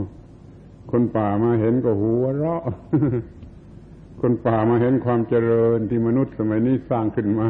[0.90, 2.62] คนป่ามาเห็นก็หัวเราะ
[4.20, 7.48] คนป่ามาเห็นความเจริญที่มนุษย์สมัยนี้สร้างขึ้นมา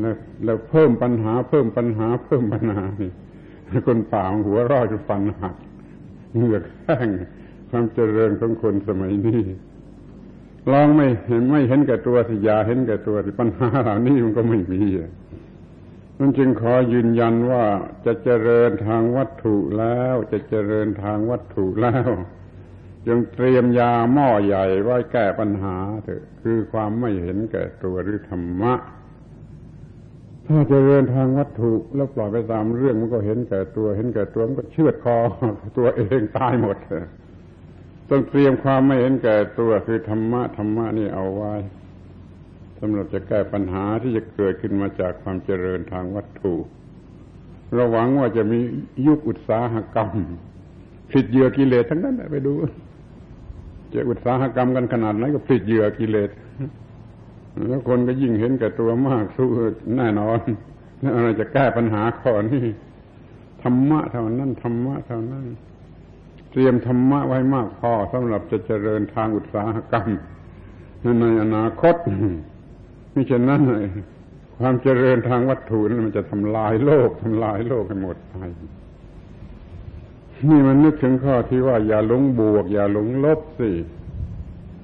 [0.00, 0.14] แล้ว
[0.44, 3.12] แล้วเพิ่มปัญหา เพิ่มปัญหา เพิ่มปัญหานี่
[3.86, 5.54] คนป่าหัวราะจะฟันหัก
[6.34, 7.08] เหงือกแห้ง
[7.70, 9.42] ความเจริญของคนสมัยนี้
[10.72, 14.82] ลองไม่เห็นไม่เห็นแก่ตัวสิยาเห็นแก่ตัวสิปัญหาเหล่านี้มันก็ไม่มี
[16.20, 17.64] มันจึงขอยืนยันว่า
[18.06, 22.10] จะเจริญทางวัตถุแล้ว จะเจริญทางวัตถุแล้ว
[23.06, 28.74] จงเตรียมยาหม้อใหญ่ไว้แก้ปัญหาเถอะคือความไม่เห็นแก่ตัวหรือธรรมะ
[30.48, 35.16] ถ้าจะเรินทางวัตถุแล้วปล่อยไปตามเรื่องมันก็เห็นแก่ตัว เห็นแก่ตัวมันก็เชือดคอ
[35.78, 36.76] ตัวเองตายหมด
[38.10, 41.54] ต้องเตรียมความไม่เห็นแก่ตัวคือธรรมะธรรมะนี่เอาไว้
[42.80, 46.54] สำหรับจะแก้ปัญหาที่จะเกิดขึ้นมาจากความเจริญทางวัตถุ
[47.74, 48.58] เราหวังว่าจะมี
[49.06, 50.10] ยุคอุตสาหกรรม
[51.12, 52.52] ผิดเหยื่อกิเลสทั้งนั้นไปดู
[53.92, 56.30] จะอุตสาหกรรมกันขนาดไหนก็ผิดเหยื่อกิเลส
[57.66, 59.48] แล้วคนก็ยิ่งเห็นแก่ตัวมากสู้
[59.96, 60.40] แน่นอน
[61.16, 62.66] อะไรจะแก้ปัญหาข้อนี้
[63.62, 65.46] ธรรมะเท่านั้นธรรมะเท่านั้น
[66.50, 70.08] เตรียมธรรมะไว้มากพอสำหรับจะเจริญทางอุตสาหกรรม
[71.20, 71.96] ในอนาคต
[73.14, 73.60] มิฉะนั้น
[74.58, 78.34] ความเจริญทางวัตถุนั้นมันจะทำลายโลกทำลายโลกให้หมดไป
[80.48, 83.70] นี่มันนึกถึงข้อที่ว่าอย่าหลงบวก อย่าหลงลบสิ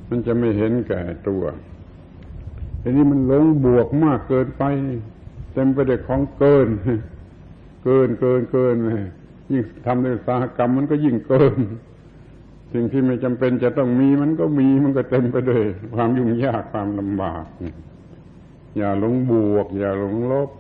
[0.09, 1.43] มันจะไม่เห็นแก่ตัว
[2.87, 4.65] ทีนี้มันหลงบวกมากเกินไป
[5.53, 6.69] เต็มไปด้วยของเกิน
[7.85, 8.77] เกินเกินเกิน
[9.53, 11.55] ยิ่งทำในอุตสาหกรรมมันก็ยิ่งเกิน
[12.73, 15.63] สิ่งที่ไม่จำเป็นจะต้องมีมันก็มีมันก็เต็มไปด้วย
[15.95, 17.45] ความยุ่งยากความลำบาก
[18.77, 20.51] อย่าหลงบวก อย่าหลงลบ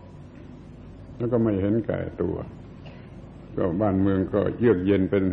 [1.18, 2.36] แล้วก็ไม่เห็นแก่ตัว
[3.56, 5.24] ก็บ้านเมืองก็เยือกเย็นเป็น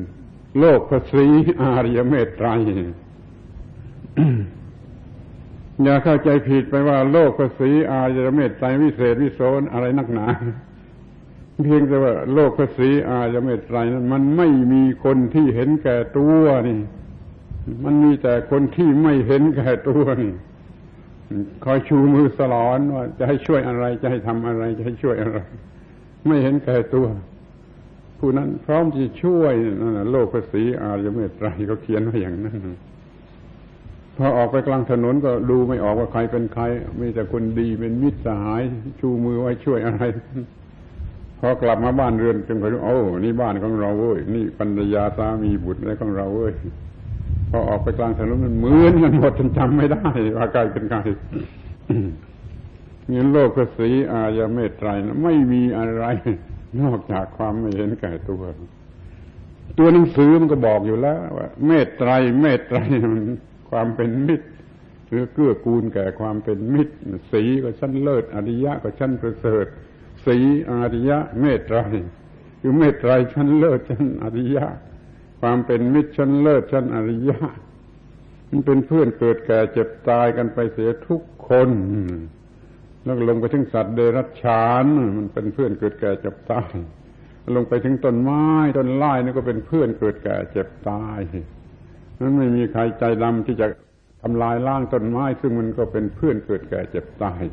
[0.59, 1.27] โลกพระศรี
[1.61, 2.49] อารยเมตไตร
[5.83, 10.25] อย่าเข้าใจผิดไปว่าโลกกสีอายเมตไตรวิเศษวิโสนอะไรนักหนา
[11.63, 16.79] เพียงแต่ว่าโลกกสีอายเมตไตรนั้นมันไม่มีคนที่เห็นแก่ตัวนี่
[17.83, 20.33] มันมีแต่คนที่ไม่เห็นแก่ตัวนี่
[21.63, 25.37] คอยชูมือสลอนว่าจะให้ช่วยอะไรจะให้ทำอะไรจะให้ช่วยอะไร
[26.27, 27.07] ไม่เห็นแก่ตัว
[28.19, 32.57] ผู้นั้นพร้อมที่ช่วยนั่นโลกภาษีอารเมตไตรเขาเขียนไว้อย่างนั้น
[34.17, 36.63] พอออกไปกลางถนนก็ดูไม่ออกว่าใครเป็นใคร
[36.99, 38.61] มีแต่คนดีเป็นมิตรสหาย
[38.99, 40.03] ชูมือไว้ช่วยอะไร
[41.39, 46.53] พอกลับมาบ้านเรือนจึงไปรู้โอ้นี่บ้านของเราเว้ยนี่ภรรยาสามีบุตรอะไรของเราเว้ย
[47.49, 50.07] พอออกไปกลางถนนมันเหมือนกันหมดจนจำไม่ได้
[50.37, 50.99] ว่าใครเป็นใคร
[53.09, 56.05] เงินโลกกสีอายาเมตไตรนะไม่มีอะไร
[56.81, 58.41] นอกจากความไม่เห็นแก่ตัว
[59.77, 62.09] ตัวหนังสือมันก็บอกอยู่แล้วว่าเมตไตร
[62.41, 62.77] เมตไตร
[63.13, 63.23] มัน
[63.71, 64.47] ความเป็นมิตร
[65.09, 66.95] หรือเกื้อกูลแก่ความเป็นมิตร
[67.31, 69.65] สีก็ชั้นเลิศอริยะก็ชั้นประเสริฐ
[70.25, 70.37] สี
[70.71, 71.77] อริยะเมตไตร
[72.61, 74.65] คือเมตไตรชั้นเลิศชั้นอริยะ
[75.41, 77.39] ความเป็นมิตรชั้นเลิศชั้นอริยะ
[78.49, 81.69] มันเป็นเพื่อนเกิดแก่เจ็บตายกันไปเสียทุกคน
[83.03, 84.85] แล้วลงไปถึงสัตว์เดรัจฉาน
[85.17, 86.71] มันเป็นเพื่อนเกิดแก่เจ็บตาย
[87.55, 88.45] ลงไปถึงต้นไม้
[88.77, 91.19] ต้นไม้นี่ก็เป็นเพื่อนเกิดแก่เจ็บตาย
[92.21, 93.67] นั้นไม่มีใครใจดำที่จะ
[94.21, 97.43] ทำลายล้างต้นไม้ ซึ่งมันก็เป็นเพื่อนเกิดแก่เจ็บตาย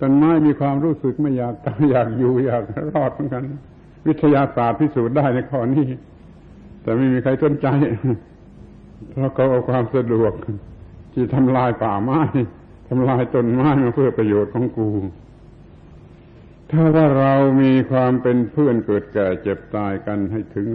[0.00, 2.64] ต้นไม้มีความรู้สึกไม่อยากตายอยากอยู่อยาก
[2.94, 3.44] รอดเหมือนกัน
[4.06, 5.86] วิทยาศาสตร์พิสูจน์ได้ในข้อนี้
[6.82, 7.68] แต่ไม่มีใครสนใจ
[9.10, 10.32] เพราะเขาเอาความสะดวก
[11.12, 12.20] ที่ทำลายป่าไม้
[12.88, 14.90] ทำลายต้นไม้มาเพื่อประโยชน์ของกู
[16.70, 20.68] ถ้าว่าเรามีความเป็นเพื่อนเกิดแก่เจ็บตายกันให้ถึง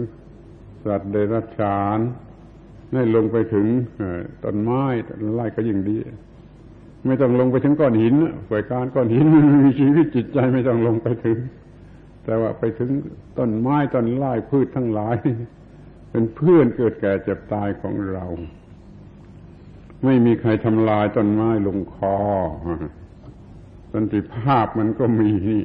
[0.84, 1.98] สัตว์เดรัจฉาน
[2.92, 3.66] ให้ลงไปถึง
[4.44, 5.96] ต้นไม้ต้นไม้ก็ยิ่งดี
[7.06, 8.14] ไม่ต้องลงไปถึงก้อนหิน
[8.50, 9.26] ฝ่ายการก้อนหิน
[9.64, 11.38] มีชีวิตจิตใจไม่ต้องลงไปถึง
[12.24, 12.90] แต่ว่าไปถึง
[13.38, 15.16] ต้นไม้ต้นไม้พืชทั้งหลาย
[16.10, 18.26] เป็นเพื่อนเกิดแก่เจ็บตายของเรา
[20.04, 22.16] ไม่มีใครทำลายต้นไม้ลงคอ
[23.92, 25.64] สันติภาพมันก็มีนี่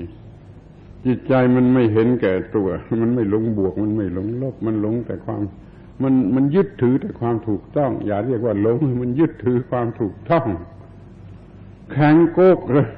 [1.06, 2.70] จิตใจมันไม่เห็นแก่ตัว
[3.02, 5.42] มันไม่หลงบวก มันไม่หลงลบ มันหลงแต่ความ
[6.04, 10.48] มันมันยึดถือแต่ความถูกต้อง อย่าเรียกว่าหลงมันยึดถือความถูกต้อง
[11.92, 12.90] แข็งโกกเลย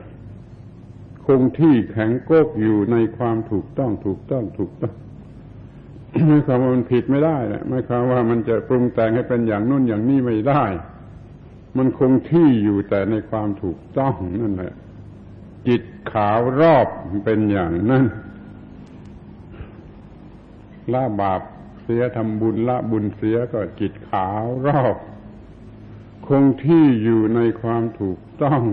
[1.25, 4.95] คงที่แข็งโกกอยู่ในความถูกต้อง ถูกต้องถูกต้อง
[6.27, 10.63] ไม่ความว่ามันผิดไม่ได้แหละไม่ความว่ามันจะปรุงแต่งให้เป็นอย่างนู้นอย่างนี้ไม่ได้
[11.77, 14.73] มันคงที่อยู่แต่ในความถูกต้องนั่นแหละ
[15.67, 16.87] จิตขาวรอบ
[17.25, 18.05] เป็นอย่างนั้น
[20.93, 21.41] ละบาป
[21.83, 24.97] เสียทำบุญละบุญเสียก็จิตขาวรอบ
[26.27, 28.63] คงที่อยู่ในความถูกต้อง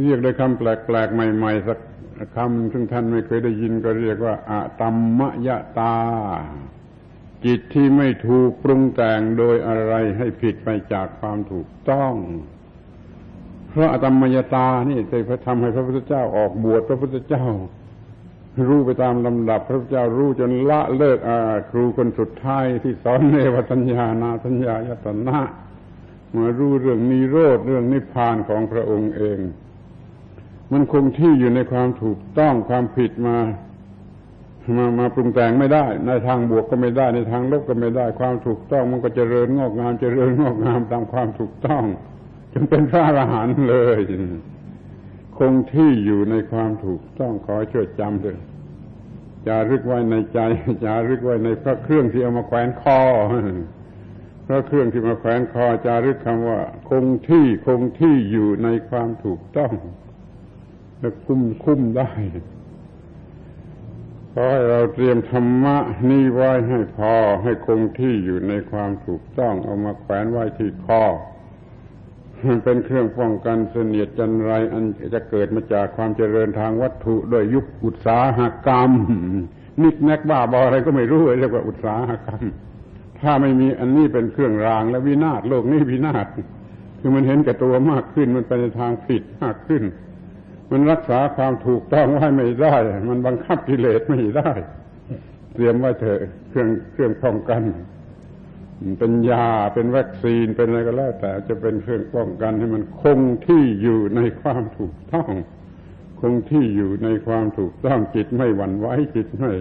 [0.00, 0.62] เรียกด้วยคำแป
[0.94, 1.78] ลกๆ ใหม่ๆ สัก
[2.36, 5.48] คำซึ่งท่านไม่เคยได้ยินก็เรียกว่าอะตัมมย
[5.78, 5.96] ตา
[7.44, 12.14] จิตที่ไม่ถูกปรุงแต่งโดยอะไรให้ผิดไปจากความถูกต้อง
[13.70, 17.46] เพราะอตัมมยตานี่เคยทำให้พระพุทธเจ้าออกบวชพระพุทธเจ้า
[18.68, 21.30] รู้ไปตามลำดับ พระพุทธเจ้ารู้จนละเลิกอ
[21.70, 25.40] ครูคนสุดท้ายที่สอนเนวสัญญานาสัญญายตนะ
[26.36, 29.38] มารู้เรื่องนิโรธเรื่องนิพพานของพระองค์เอง
[30.72, 33.36] มันคงที่อยู่ในความถูกต้องความผิดมา
[34.76, 41.84] มามาปรุงแต่งไม่ได้ ในทางบวกก็ไม่ได้ ในทางลบก็ไม่ได้ ความถูกต้องมันก็จเจริญงอกงามจเจริญงอกงามตามความถูกต้อง
[42.52, 44.00] จนเป็นพระอรหันต์เลย
[45.42, 48.38] คงที่อยู่ในความถูกต้องขอช่วยจำด้วย
[49.46, 50.38] จารึกไว้ในใจ
[50.84, 53.00] จารึกไว้ในพระเครื่องที่เอามาแขวนคอ
[54.46, 59.72] พระเครื่องที่มาแขวนคอจารึกคำว่า คงที่คงที่อยู่ในความถูกต้อง
[61.00, 62.10] จะคุ้มคุ้มได้
[64.32, 65.76] ขอให้เราเตรียมธรรมะ
[66.10, 71.04] นี่ไว้ให้พอให้คงที่อยู่ในความถูกต้อง เอามาแขวนไว้ที่คอ
[72.64, 74.84] เป็นเครื่องป้องกันเสนียดจันไรอัน
[75.14, 78.90] จะเกิดมาจากความเจริญทางวัตถุโดยยุคอุตสาหกรรม
[79.82, 82.42] นิกแนกบ้าบออะไรก็ไม่รู้เรียกว่าอุตสาหกรรม
[83.20, 86.26] ถ้าไม่มีอันนี้เป็นเครื่องรางและวินาศโลกนี้วินาศ
[87.00, 89.82] คือมันเห็นแก่ตัวมากขึ้นมันไปในทางผิดมากขึ้น
[90.70, 92.74] มันรักษาความถูกต้องไว้ไม่ได้
[93.08, 94.50] มันบังคับกิเลสไม่ได้
[95.54, 96.20] เตรียมไว้เถอะ
[96.50, 97.62] เครื่องเครื่องป้องกัน
[98.98, 105.30] เป็นยาเป็นวัคซีนเป็นอะไรก็แล้ว แต่จะเป็นเครื่องป้องกันให้มันคงที่อยู่ในความถูกต้อง
[106.20, 109.52] คงที่อยู่ในความถูกต้องจิตไม่หวั่นไหวจิตไม่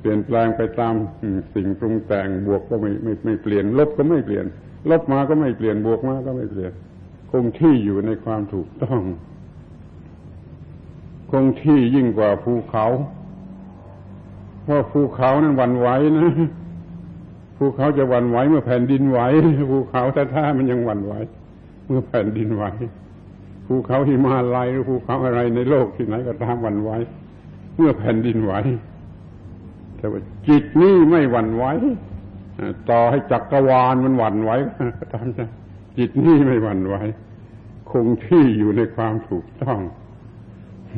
[0.00, 0.94] เปลี่ยนแปลงไปตาม
[1.54, 4.46] สิ่งปรุงแต่งบวกก็ไม่ไม่ไม่เปลี่ยน ลบก็ไม่เปลี่ยน
[4.90, 6.72] ลบมาก็ไม่เปลี่ยนบวกมาก็ไม่เปลี่ยน
[7.30, 9.00] คงที่อยู่ในความถูกต้อง
[11.30, 12.86] คงที่ยิ่งกว่าภูเขา
[14.62, 16.32] เพราะภูเขานั้นหวั่นไหวนะ
[17.62, 19.20] ภูเขาจะวันไหวเมื่อแผ่นดินไหว
[19.72, 21.14] ภูเขาแท้ๆมันยังวันไหว
[21.86, 22.64] เมื่อแผ่นดินไหว
[23.66, 26.90] ภูเขาหิมาลัยหรือภูเขาอะไรในโลกที่ไหนก็ตามวันไหว
[27.76, 28.52] เมื่อแผ่นดินไหว
[29.96, 31.64] แต่ว่าจิตนี่ไม่หวั่นไหว
[32.90, 34.50] ต่อให้จักรวาลมันหวั่นไหว
[34.98, 35.40] ก็ตามใจ
[35.98, 36.94] จิตนี่ไม่หวั่นไหว
[37.90, 39.80] คงที่อยู่ในความถูกต้อง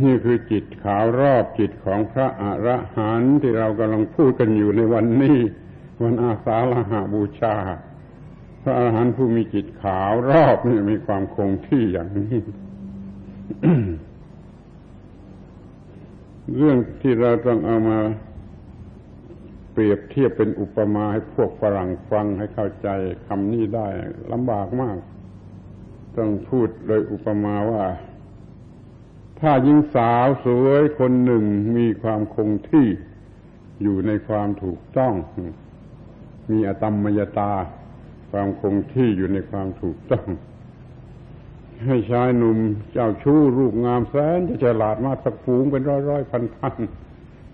[0.02, 5.38] นี่คือจิตขาวรอบจิตของพระอระหันต์ที่เรากำลังพูดกันอยู่ในวันนี้
[6.04, 7.54] วันอาสาฬหาบูชา
[8.62, 12.38] พระอรหันต์ผู้มีจิตขาวรอบนี่มีความคงที่อย่างนี้
[16.56, 17.98] เรื่องที่เราต้องเอามา
[19.72, 22.88] เปรียบเทียบเป็นอุปมาให้พวกฝรั่งฟังให้เข้าใจ
[23.26, 23.88] คำนี้ได้
[24.32, 24.96] ลำบากมาก
[26.16, 27.84] ต้องพูดโดยอุปมาว่า
[29.40, 31.44] ถ้าหญิงสาวสวยคนหนึ่ง
[31.76, 32.86] มีความคงที่
[33.82, 35.14] อยู่ในความถูกต้อง
[36.50, 37.52] มีอตมมยตา
[38.30, 40.26] ความคงที่อยู่ในความถูกต้อง
[41.84, 42.58] ให้ชายหนุ่ม
[42.92, 46.74] เจ้าชู้รูปงามแสนจะฉลาดมากสักฝูงเป็นร้อยร้อยพันพัน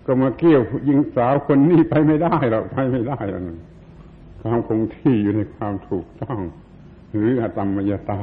[0.06, 3.42] ก็มาเกี่ยวยิงสาวคนนี้ไปไม่ได้หรอกไปไม่ได้หรอก
[4.42, 6.38] ความคงที่อยู่ในความถูกต้อง
[7.14, 8.22] หรืออตมมยตา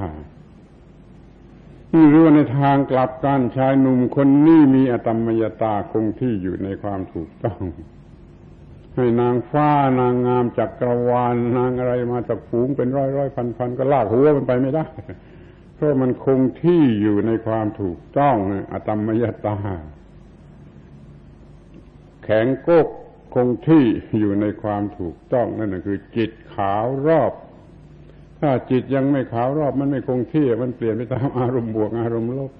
[2.10, 7.62] หรือว่าในทางกลับกันชายหนุ่มคนนี้มีอตมมยตาคงที่อยู่ในความถูกต้อง
[8.98, 9.70] ให้นางฟ้า
[10.00, 14.86] นางงามจักกรวาลนางอะไรมาจากฝูงเป็นร้อยร้อยพันพันก็ลากหัวมันไปไม่ได้
[15.76, 18.36] เพราะมันคงที่อยู่ในความถูกต้อง
[18.72, 19.58] อตมมยตา
[22.24, 22.88] แข็งโกก
[23.34, 23.84] คงที่
[24.20, 27.34] อยู่ในความถูกต้องนั่นคือจิตขาวรอบ
[28.42, 32.52] ถ้าจิตยังไม่ขาวรอบมันไม่คงที่ มันเปลี่ยนไปตามอารมณ์บวกอารมณ์ลบ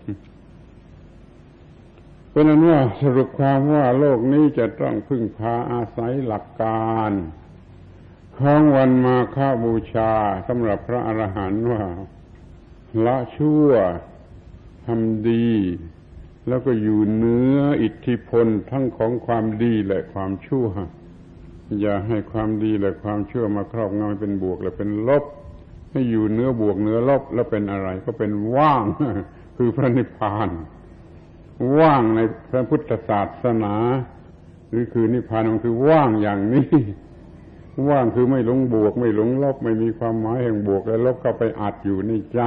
[2.38, 7.12] เพราะนั้นว่าสรุปความว่าโลกนี้จะต้องพึ่งพาอาศัยหลักการ
[8.38, 10.12] ของวันมาฆบูชา
[10.48, 11.84] สำหรับพระอรหันต์ว่า
[13.06, 13.70] ละชั่ว
[14.86, 15.52] ทำดี
[16.48, 20.68] แล้วก็อยู่เนื้ออิทธิพลทั้งของความดีและความชั่ว
[21.80, 25.24] อย่าให้ความดีและความชั่วมาครอบงำเป็นบวกและเป็นลบ
[25.92, 28.84] ให้อยู่เนื้อบวกเนื้อลบแล้วเป็นอะไรก็เป็นว่าง
[29.58, 30.50] คือพระนิพพาน
[31.78, 32.20] ว่างใน
[32.52, 33.76] พระพุทธศาสนา
[34.70, 36.68] หรือคือนิพพานมันคือว่างอย่างนี้
[37.90, 42.40] ว่างคือไม่หลงบวก ไม่หลงลบไม่มีความหมายแห่งบวกและลบเข้าไปอัดอยู่ในใจ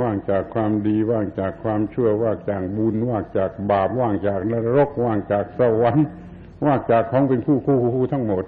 [0.00, 6.06] ว่างจากความดีว่างจากความชั่วว่างจากบุญว่างจากบาปว่างจากนรก ว่างจากสวรรค์
[6.64, 8.44] ว่างจากของเป็นคู่คู่คู่ทั้งหมด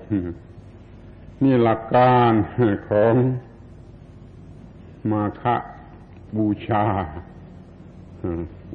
[1.43, 2.33] นี่หลักการ
[2.89, 3.15] ของ
[5.11, 5.57] มาคะ
[6.37, 6.85] บูชา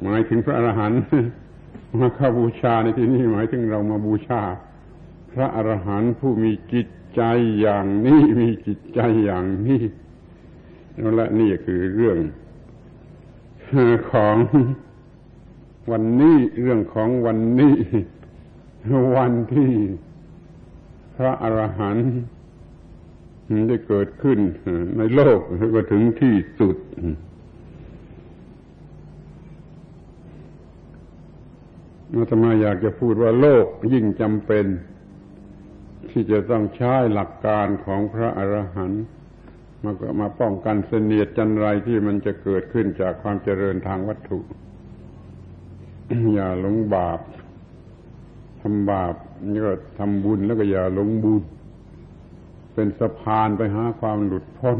[0.02, 1.00] หมายถึงพระอรหันต์
[2.00, 4.42] มาฆบูชาในที่นี้หมายถึงเรามาบูชา
[5.32, 6.86] พระอรหันต์ผู้มีจิต
[7.16, 7.22] ใจ
[7.60, 9.82] อย่างนี้มีจิตใจอย่างนี้
[11.14, 12.18] และนี่คือเรื่อง
[14.12, 14.36] ของ
[15.90, 17.76] วันนี้เรื่องของวันนี้
[19.16, 19.72] วันที่
[21.16, 22.10] พระอรหันต์
[23.68, 24.38] ได้เกิดขึ้น
[24.98, 25.38] ในโลก
[25.74, 26.76] มาถึงที่สุด
[32.14, 34.66] อาตมาอยากจะพูดว่าโลกยิ่งจำเป็น
[36.10, 39.04] ที่จะต้องใช้หลักการของพระอรหันต์
[39.82, 44.38] มาก็มาป้องกันเสนียดจันไรที่มันจะเกิดขึ้นจากความเจริญทางวัตถุ
[46.34, 47.20] อย่าหลงบาป
[48.60, 49.14] ทำบาป
[49.50, 51.42] นี่ก็ทำบุญแล้วก็อย่าหลงบุญ
[52.74, 54.78] เป็นสะพานไปหาความหลุดพ้น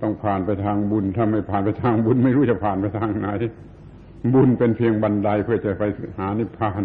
[0.00, 3.28] ต้องผ่านไปทางบุญถ้าไม่ผ่านไปทางบุญ ไม่รู้จะผ่านไปทางไหน
[4.32, 5.82] บุญเป็นเพียงบันไดเพื่อจะไป
[6.18, 6.82] หานิพพาน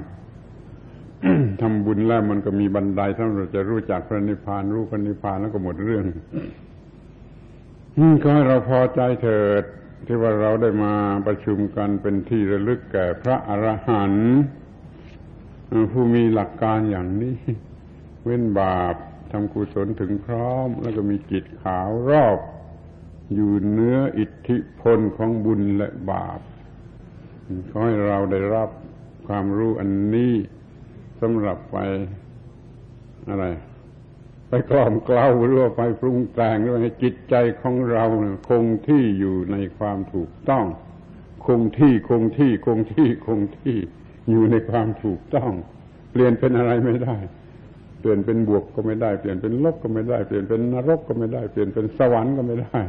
[1.61, 6.05] ทำบุญแล้วมันก็มีบันไดถ้าเราจะรู้จักพระนิพพานรู้พระนิพพานแล้วก็หมดเรื่อง
[8.21, 9.63] ก็ให้เราพอใจเถิด
[10.05, 10.93] ที่ว่าเราได้มา
[11.27, 14.33] ประชุมกันเป็นที่ระลึกแก่พระอรหันต์
[15.91, 17.37] ผู้มีหลักการอย่างนี้
[18.23, 18.95] เว้นบาป
[19.31, 22.39] ทำกุศลถึงพร้อม แล้วก็มีจิตขาวรอบ
[23.33, 26.39] อยู่เนื้ออิทธิพลของบุญและบาป
[27.69, 28.69] ขอให้เราได้รับ
[29.27, 30.33] ความรู้อันนี้
[31.21, 31.77] สำหรับไป
[33.29, 33.45] อะไร
[34.49, 38.03] ไปกล่อมกล่าวหรือว่าไปปรุงแต่งหรือให้จิตใจของเรา
[38.49, 40.65] คงที่อยู่ในความถูกต้อง
[41.45, 43.77] คงที่คงที่คงที่คงที่
[44.29, 45.51] อยู่ในความถูกต้อง
[46.11, 47.17] เปลี่ยนเป็นอะไรไม่ได้
[47.99, 52.79] เปลี่ยนเป็นบวกก็ไม่ได้ เปลี่ยนเป็นลบก็ไม่ได้ เปลี่ยนเป็นนรกก็ไม่ได้ เปลี่ยนเป็นสวรรค์ก็ไม่ได้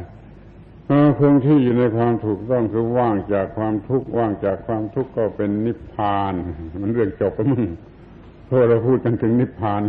[1.19, 6.33] คงที่อยู่ในความถูกต้องคือว่างจากความทุกข์ว่างจากความทุกข์ก็เป็นนิพพาน
[6.81, 7.69] มันเรื่องจบไปมึง
[8.45, 9.81] เพราะเราพูดกันถึงนิพพาน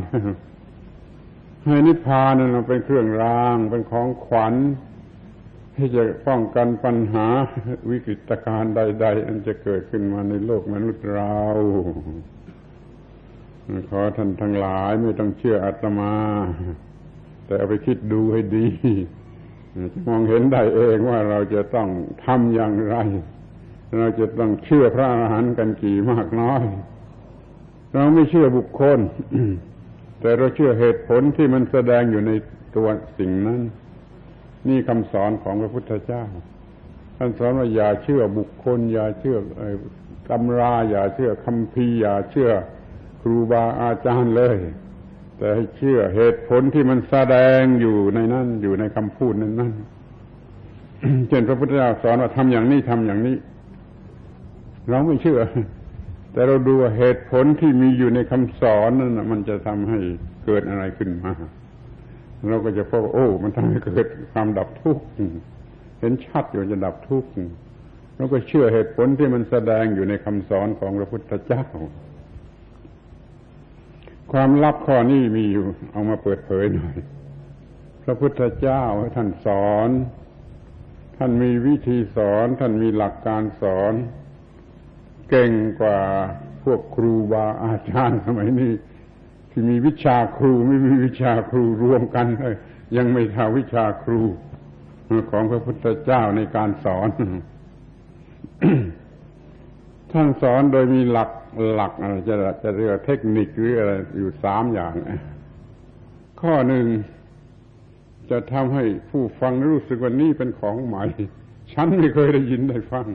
[1.65, 4.55] ให้นิพพานนั้นเป็นเครื่องรางเป็นของขวัญ
[5.77, 7.27] ที่จะป้องกันปัญหา
[7.91, 11.37] วิกฤตการณ์ใด ๆ อันจะเกิดขึ้นมาในโลกมนุษย์เรา
[13.91, 16.15] ขอท่านทั้งหลายไม่ต้องเชื่ออาตมา
[17.47, 18.67] แต่เอาไปคิดดูให้ดี
[20.07, 21.89] มองเห็นได้เองว่าเราจะต้อง
[22.25, 22.97] ทำอย่างไร
[23.99, 26.63] เราจะต้องเชื่อพระอรหันต์กันกี่มากน้อย
[27.95, 28.99] เราไม่เชื่อบุคคล
[30.21, 32.33] แต่เราเชื่อเหตุผลที่มันแสดงอยู่ใน
[32.77, 33.61] ตัวสิ่งนั้น
[34.69, 36.25] นี่คำสอนของพระพุทธเจ้า
[37.17, 39.37] ท่านสอนว่าอย่าเชื่อบุคคล อย่าเชื่อ
[40.31, 42.51] ตำรา อย่าเชื่อคำพีอย่าเชื่อ
[43.23, 44.59] ครูบาอาจารย์เลย
[45.39, 49.73] แต่ให้เชื่อเหตุผลที่มันแสดงอยู่ในนั้นอยู่ในคำพูดนั้นนั่น
[51.29, 53.37] เช่นพระพุทธเจ้าสอนว่าทำอย่างนี้ทำอย่างนี้
[54.91, 55.41] เราไม่เชื่อ
[56.33, 59.99] แต่เราดูเหตุผลที่มีอยู่ในคำสอนนั้นมันจะทำให้
[60.45, 61.33] เกิดอะไรขึ้นมา
[62.51, 65.05] เราก็จะพบโอ้ มันทำให้เกิดความดับทุกข์
[66.01, 67.29] เห็นชัดอยู่จะดับทุกข์
[68.17, 71.65] เราก็เชื่อเหตุผลที่มันแสดงอยู่ในคำสอนของพระพุทธเจ้า
[74.33, 76.97] ความลับข้อนี้มีอยู่ เอามาเปิดเผยหน่อย
[78.05, 78.83] พระพุทธเจ้า
[79.17, 79.89] ท่านสอน
[81.17, 83.93] ท่านมีวิธีสอน ท่านมีหลักการสอน
[85.31, 86.01] เก่งกว่า
[86.63, 88.73] พวกครูบาอาจารย์สมัยนี้
[89.51, 92.57] ที่มีวิชาครูไม่มีวิชาครูรวมกันเลย
[92.97, 94.21] ยังไม่ทาวิชาครู
[95.31, 97.09] ของพระพุทธเจ้าในการสอน
[100.13, 101.31] ท่านสอนโดยมีหลัก
[101.73, 104.95] หลักอะไรจะจะเรียกเทคนิคหรืออะไรอยู่สามอย่าง
[106.41, 106.87] ข้อหนึ่ง
[108.31, 111.05] จะทำให้ผู้ฟังรู้สึกว่านี่เป็นของใหม่
[111.73, 113.07] ฉันไม่เคยได้ยินได้ฟัง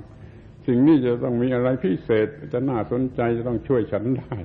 [0.67, 4.35] สิ่งนี้จะต้องมีอะไรพิเศษ จะน่าสนใจจะต้องช่วยฉันได้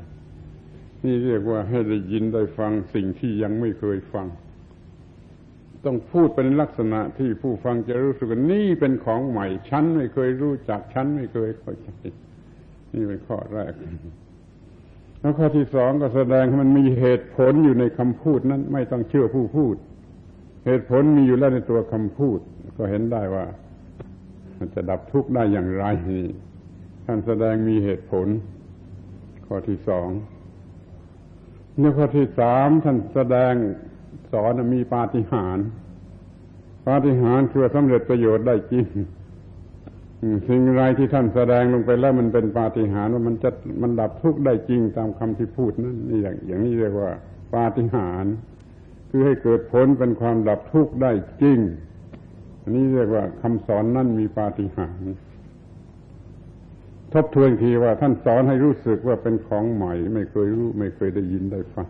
[1.05, 4.26] นี่เรียกว่าให้ได้ยินได้ฟังสิ่งที่ยังไม่เคยฟัง
[5.84, 11.88] ต้องพูดเป็นลักษณะที่ผู้ฟังจะรู้สึกว่านี่เป็นของใหม่ ฉันไม่เคยรู้จัก ฉันไม่เคยเข้าใจ
[12.97, 13.72] นี่เป็นข้อแรก
[15.20, 19.76] แล้วข้อที่สองก็แสดงให้มันมีเหตุผลอยู่ในคำพูดนั้น ไม่ต้องเชื่อผู้พูด
[20.66, 22.38] เหตุผลมีอยู่แล้วในตัวคำพูด
[22.76, 23.47] ก็เห็นได้ว่า
[24.59, 26.26] มันจะดับทุกข์ได้อย่างไรนี่
[27.07, 28.26] ท่านแสดงมีเหตุผล
[29.47, 30.09] ข้อที่สอง
[31.78, 33.55] เนื้อข้อที่สามท่านแสดง
[34.32, 35.66] สอนมีปาฏิหาริย์
[36.86, 38.86] ปาฏิหาริย์คือสำเร็จประโยชน์ได้จริง
[40.49, 43.51] สิ่งไรที่ท่านแสดงลงไปแล้วมันเป็นปาฏิหาริย์ว่ามันจะ
[43.83, 47.11] มันดับทุกข์ได้จริงตามคำที่พูดนั่นนี่อย่างอย่างนี้เรียกว่า
[47.55, 48.35] ปาฏิหาริย์
[49.11, 51.12] คือให้เกิดผลเป็นความดับทุกข์ได้
[51.43, 51.59] จริง
[52.62, 55.21] อันนี้เรียกว่าคำสอนนั่นมีปาฏิหาริย์
[57.12, 61.89] ทบทวนทีว่าท่านสอนให้รู้สึกว่าเป็นของใหม่ ไม่เคยรู้ไม่เคยได้ยินได้ฟัง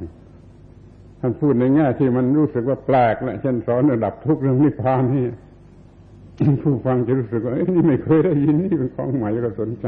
[1.20, 5.26] ท่านพูดในแง่ที่มันรู้สึกว่าแปลกและเช่นสอนระดับทุกข์เรื่องนิพพานนี่
[6.62, 9.86] ผู้ฟังจะรู้สึกว่าเอ้นี่ไม่เคยได้ยินนี่เป็นของใหม่แล้วก็สนใจ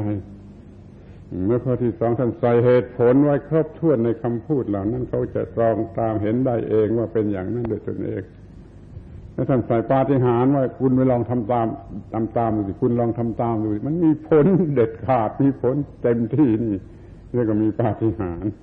[1.46, 8.22] เมื่อข้อที่สองท่านใส่เหตุผลไว้ครบถ้วนในคำพูดเหล่านั้นเขาจะตรองตามเห็นได้เองว่าเป็นอย่างนั้นโดยตนเอง
[9.34, 11.66] แล้วท่านใส่ปาฏิหาริย์ว่าคุณไปลองทำตาม
[12.12, 16.74] ตามตามดูสิคุณลองทำตามดูมันมีผลเด็ดขาดมีผลเต็มที่นี่
[17.34, 18.54] เรียกว่ามีปาฏิหาริย์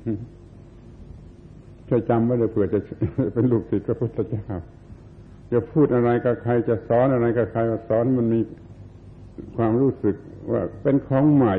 [1.88, 2.80] ช่วยจำไว้เลยเผื่อจะ
[3.34, 4.46] เป็นลูกศิษย์พระพุทธเจ้า
[5.52, 8.40] จะพูดอะไรกับใครจะสอนอะไรกับใครสอนมันมี
[9.56, 10.16] ความรู้สึก
[10.52, 11.56] ว่าเป็นของใหม่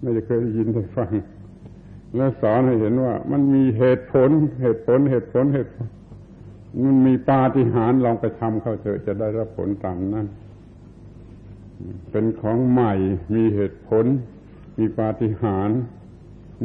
[0.00, 1.12] ไม่ได้เคยได้ยินได้ฟัง
[2.16, 4.30] แล้วสอนให้เห็นว่า มันมีเหตุผล
[4.62, 5.88] เหตุผลเหตุผลเหตุผล
[6.84, 10.26] มันมีปาฏิหาริย์ลองไปทำเข้าเถอะจะได้รับผลตามนั้น
[12.10, 12.94] เป็นของใหม่
[13.34, 14.04] มีเหตุผล
[14.78, 15.80] มีปาฏิหาริย์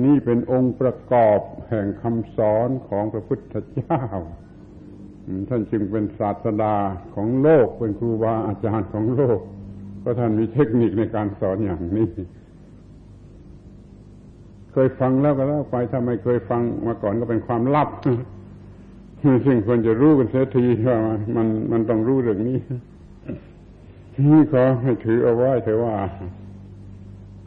[0.04, 4.04] นี่เป็นองค์ประกอบแห่งคำสอนของพระพุทธเจ้า
[5.50, 6.76] ท่านจึงเป็นศาสดา
[7.16, 9.40] ของโลกเป็นครูบาอาจารย์ของโลก
[10.00, 12.10] เพราะท่านมีเทคนิคในการสอนอย่างนี้
[14.72, 17.90] เคยฟังแล้วก็แล้วไปถ้าไม่เคยฟังมาก่อนก็เป็นความลับ
[19.46, 20.98] ซึ่งควรจะรู้กันเสียทีว่า
[21.36, 22.60] มันมันต้องรู้เรื่องนี้
[24.32, 25.96] นี่ขอให้ถือเอาไว้เถอะว่า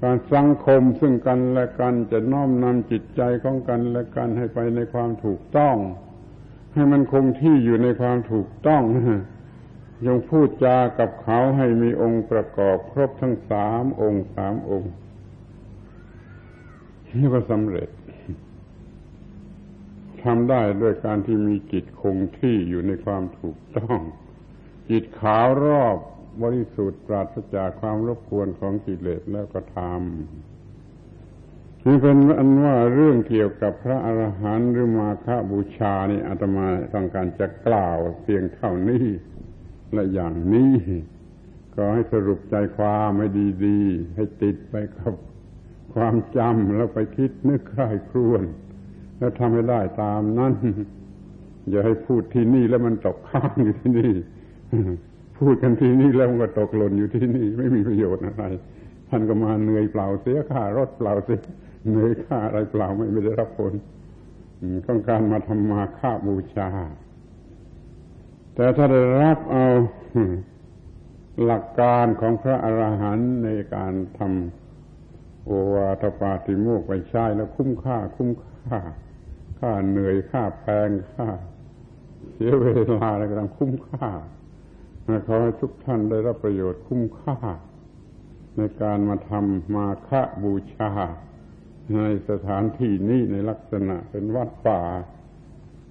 [0.03, 5.76] การสังคมซึ่งกันและกันจะน้อมนำจิตใจของกันและกันให้ไปในความถูกต้อง
[6.79, 8.83] ให้มันคงที่อยู่ในความถูกต้อง
[10.07, 14.93] ยงพูดจากับเขาให้มีองค์ประกอบครบทั้งสามองค์สามองค์
[17.18, 17.89] นี่ก็สำเร็จ
[20.22, 24.01] ททำได้ด้วยการที่มีจิตคงที่อยู่ในความถูกต้อง
[24.91, 25.97] จิตขาวรอบ
[26.43, 30.47] บริสุทธิ์ปราศจากความรบกวนของกิเลสแล้วก็ทำ
[31.87, 39.07] นี่เป็นอันว่าเรื่องเกี่ยวกับพระอรหันต์หรือมาฆบูชานี่อาตมาต้องการจะกล่าวเพียงเท่านี้
[39.93, 40.72] และอย่างนี้
[41.74, 43.26] ก็ให้สรุปใจความไม่
[43.64, 45.12] ดีๆ ให้ติดไปกับ
[45.95, 48.43] ความจำแล้วไปคิดนึกใคร่ครวญ
[49.18, 50.53] แล้วทำให้ได้ตามนั้น
[51.70, 54.12] อย่าให้พูดที่นี่แล้วมันตกข้างอยู่ที่นี่
[55.39, 58.45] พูดกันที่นี่แล้วมันก็ตกหล่นอยู่ที่นี่ ไม่มีประโยชน์อะไร
[59.09, 61.39] ท่านก็มาเหนื่อยเปล่าเสียค่ารถเปล่าเสีย
[61.91, 63.72] เหนื่อยค่าอะไรเปล่าไม่ได้รับผล
[64.86, 66.68] ต้องการมาทำมาค่าบูชา
[68.55, 69.64] แต่ถ้าได้รับเอา
[71.45, 78.78] หลักการของพระอรหันต์ในการทำโอวาทปาติโมกไปใช้แล้วคุ้มค่า คุ้มค่า
[79.59, 81.28] ค่าเหนื่อยค่าแพงค่า
[82.32, 84.11] เสียเวลาอะไรก็ตามคุ้มค่า
[85.26, 87.36] ขอให้ทุกท่านได้รับประโยชน์คุ้มค่า
[88.57, 90.11] ในการมาทำมาฆ
[90.43, 90.91] บูชา
[91.97, 94.82] ในสถานที่นี้ในลักษณะเป็นวัดป่า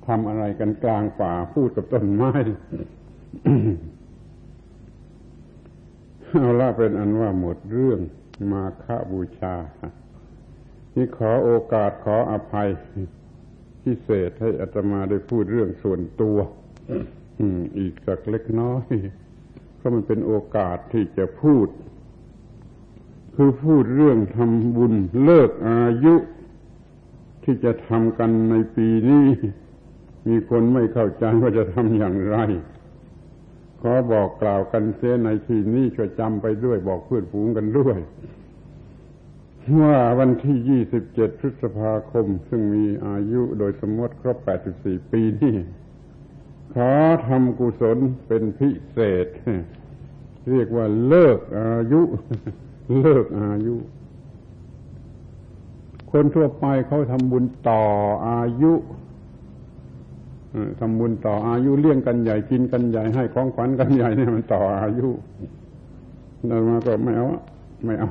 [0.07, 2.31] ทำอะไรกันกลางป่าพูดกับต้นไม้
[6.31, 7.99] เอาละเป็นอันว่าหมดเรื่อง
[8.51, 9.55] มาฆบูชา
[10.95, 12.69] นี่ขอโอกาสขออภัย
[13.83, 16.37] พิเศษให้อัตมาได้พูดเรื่องส่วนตัว
[17.79, 18.83] อีกสักเล็กน้อย
[19.75, 21.67] เพราะมันเป็นโอกาสที่จะพูด
[23.39, 26.15] คือพูดเรื่องทำบุญเลิกอายุ
[27.43, 29.25] ที่จะทำกันในปีนี้
[30.27, 32.37] มีคนไม่เข้าใจว่าจะทำอย่างไร
[33.81, 37.97] ขอบอกกล่าวกันเสียในที่นี้ช่วยจำไปด้วยบอกเพื่อนฝูงกันด้วย
[39.81, 45.55] ว่าวันที่ยี่สิบเจ็ดพฤษภาคม ซึ่งมีอายุโดยสมมติครบแปดสิบสี่ปีนี่
[46.73, 46.91] ขอ
[47.27, 49.27] ทำกุศลเป็นพิเศษ
[50.51, 52.01] เรียกว่าเลิกอายุ
[53.01, 53.75] เลิกอายุ
[56.11, 57.81] คนทั่วไปเขาทำบุญต่อ
[58.27, 58.73] อายุ
[60.79, 65.09] ทำบุญต่ออายุเลี้ยงกันใหญ่กินกันใหญ่ให้ของขวัญกันใหญ่เนี่ยมันต่ออายุ
[66.49, 67.27] นั่นมาก็ไม่เอา
[67.85, 68.09] ไม่เอา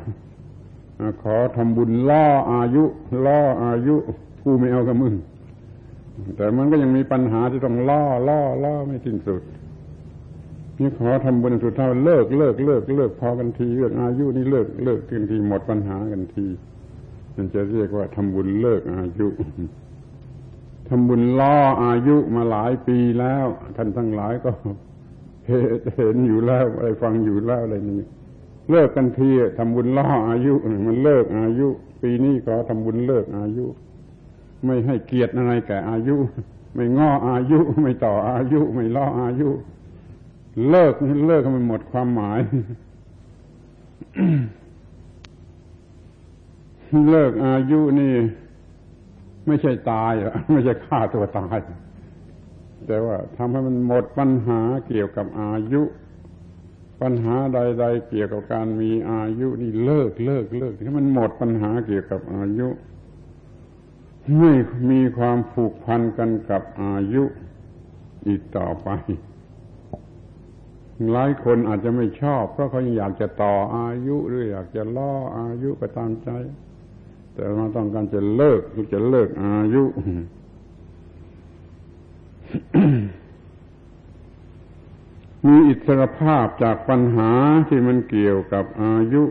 [1.23, 2.85] ขอทำบุญล่ออายุ
[3.27, 3.97] ล่ออายุ
[4.43, 5.15] กูไม่เอากับมึง
[6.37, 9.43] แต่มันก็ยังมีปัญหาที่ต้องล่อล่อล่อไม่สิ้นสุด
[10.79, 16.47] นี่ขอทำบุญสุดท้ายเลิกเลิกเลิกเลิกพอกันทีเรื่องอายุนี่เลิกเลิกกันทีหมดปัญหากันที
[17.37, 19.29] มันจะเรียกว่าทำบุญเลิกอายุ
[20.89, 23.47] ทำบุญล่ออายุมาหลายปีแล้ว
[23.77, 24.51] ท่านทั้งหลายก็
[25.97, 28.07] เห็นอยู่แล้วอะไรฟังอยู่แล้วอะไรนี่
[28.71, 30.55] เลิกกันทีทำบุญล่ออายุ
[30.87, 31.69] มันเลิกอายุ
[32.03, 33.67] ปีนี้ก็ทำบุญเลิกอายุ
[34.65, 36.17] ไม่ให้เกียรติอะไรแก่อายุ
[36.75, 39.49] ไม่ง้ออายุ ไม่ต่ออายุ ไม่ล่ออายุ
[40.71, 40.95] เลิก
[41.27, 42.41] เลิกมันหมดความหมาย
[47.11, 48.15] เลิกอายุนี่
[49.47, 51.59] ไม่ใช่ตายอะไม่ใช่ฆ่าตัวตาย
[52.87, 55.83] แต่ว่าทำให้มันหมดปัญหาเกี่ยวกับอายุ
[57.01, 62.69] ปัญหาใด ๆ เกี่ยวกับการมีอายุนี่เลิกเลิกเลิกให้มันหมดปัญหาเกี่ยวกับอายุ
[64.39, 64.53] ไม่
[64.91, 67.25] มีความผูกพันกันกับอายุ
[68.27, 68.89] อีกต่อไป
[71.13, 76.31] หลายคนอาจจะไม่ชอบ เพราะเขายังอยากจะต่ออายุหรืออยากจะล่ออายุก็ตามใจ
[77.35, 78.61] แต่มาต้องการจะเลิก
[78.93, 79.85] จะเลิกอายุ
[85.47, 87.31] มีอิสรภาพจากปัญหา
[87.69, 89.25] ที่มันเกี่ยวกับอายุ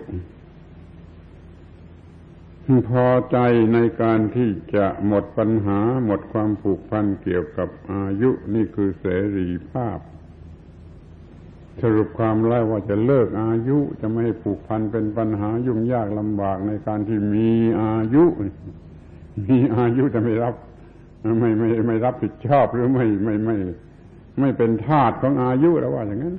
[2.90, 3.38] พอใจ
[3.74, 9.06] ในการที่จะหมดปัญหาหมดความผูกพันเกี่ยวกับอายุนี่คือเส
[9.38, 10.00] รีภาพ
[11.82, 17.50] สรุปความแล้วว่าจะเลิกอายุจะไม่ผูกพันเป็นปัญหายุ่งยากลำบากในการที่มี
[17.82, 18.24] อายุ
[19.44, 20.56] มีอายุจะไม่รับ
[21.40, 23.58] ไม่ไม่ไม่รับผิดชอบหรือไม่ไม่ไม่
[24.40, 26.36] ไม่เป็นทาสของอายุแล้วว่าอย่างนั้น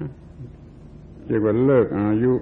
[1.27, 2.33] เรียกว่าเลิกอายุ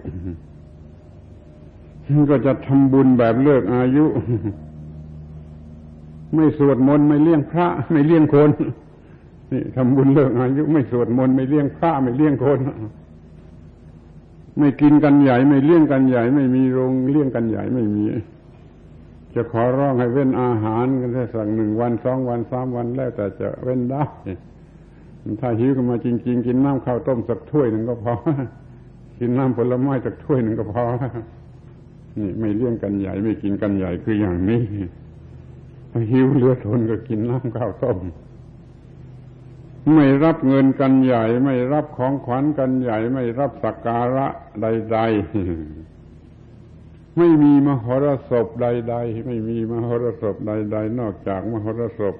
[2.30, 4.04] ก็จะทำบุญแบบเลิกอายุ
[6.34, 8.50] ไม่สวดมนต์ไม่เลี้ยงพระ ไม่เลี้ยงคน
[9.52, 12.60] นี่ทำบุญเลิกอายุไม่สวดมนต์ไม่เลี้ยงพระไม่เลี้ยงคน
[14.58, 18.04] ไม่กินกันใหญ่ ไม่เลี้ยงกันใหญ่ ไม่มีโรงเลี้ยงกันใหญ่ไม่มี
[19.34, 24.04] จะขอร้องให้เว้นอาหารกันแค่สั่งหนึ่งวันสองวันสามวันแล้วแต่จะเว้นได้
[25.40, 28.14] ถ้าหิวกันมาจริง ๆ กินน้ำข้าวต้มสักถ้วยหนึ่งก็พอ
[29.18, 30.84] กินน้ำผลไม้สักถ้วยหนึ่งก็พอ
[32.18, 34.62] นี่ไม่เลี้ยงกันใหญ่ไม่กินกันใหญ่คืออย่างนี้
[36.12, 37.98] หิวเหลือทนก็กินน้ำข้าวต้ม
[39.92, 44.26] ไม่รับเงินกันใหญ่ ไม่รับของขวัญกันใหญ่ ไม่รับสักการะ
[44.60, 44.98] ใด
[45.92, 52.14] ๆ ไม่มีมหรสพใด ๆ ไม่มีมหรสพใด ๆ นอกจากมหรสพ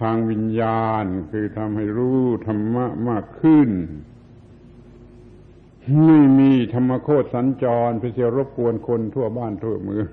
[0.00, 3.70] ทางวิญญาณ คือทำให้รู้ธรรมะมากขึ้น
[6.06, 10.08] ไม่มีธรรมโคตสัญจรไปเสียรบกวนคนทั่วบ้านทั่วเมือง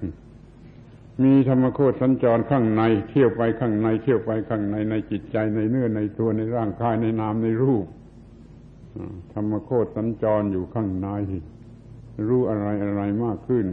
[1.24, 7.86] มีธรรมโคตสัญจรข้างใน เที่ยวไปข้างใน เที่ยวไปข้างในในจิตใจในเนื้อในตัวในร่างกายในนามในรูป
[9.34, 11.09] ธรรมโคตสัญจรอยู่ข้างใน
[12.28, 13.65] รู้อะไรอะไรมากขึ้น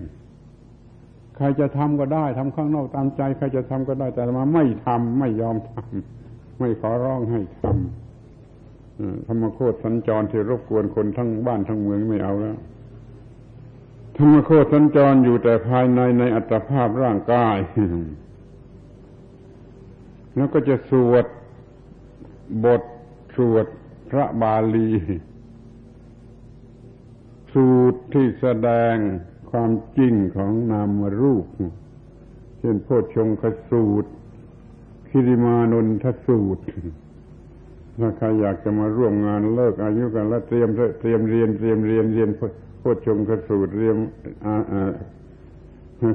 [1.37, 12.57] ใครจะทำก็ได้ทำข้างนอกตามใจ ใครจะทำก็ได้แต่มาไม่ทำไม่ยอมทำไม่ขอร้องให้ทำธรรมโคตสัญจรที่รบกวนคนทั้งบ้านทั้งเมืองไม่เอาแล้ว
[14.17, 17.57] ธรรมโคตสัญจรอยู่แต่ภายในในอัตภาพร่างกาย
[20.37, 21.27] แล้วก็จะสวด
[22.65, 22.83] บท
[23.37, 23.67] สวด
[24.11, 24.91] พระบาลี
[27.53, 28.95] สูตรที่แสดง
[29.51, 31.47] ความจริงของนามรูป
[32.59, 34.11] เช่นโพชฌงคสูตร
[35.09, 36.65] คิริมานนทสูตร
[37.99, 40.69] ถ้าใครอยากจะมาร่วมงานเลิกอายุกันแล้วเตรียม
[41.01, 42.31] เตรียมเรียนเตรียมเรียนเรียน
[42.87, 43.97] โพชงกสูตรเรียน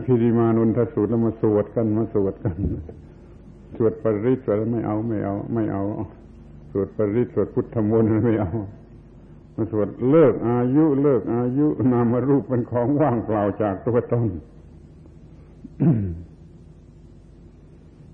[0.05, 2.55] พิริมานุนทสูตรแล้วมาสวดกันมาสวดกัน
[3.75, 5.83] สวดปริศสวดไม่เอาไม่เอา ไม่เอา
[6.71, 8.51] สวดปริศสวดพุทธมนต์ไม่เอา
[9.55, 14.27] มาสวดเลิกอายุเลิกอายุนามารูปเป็นของว่างเปล่าจากตัวตน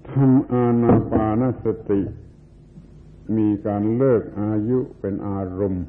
[0.09, 2.01] ทำอานาปานสติ
[3.35, 5.85] มีการเลิกอายุเป็นอารมณ์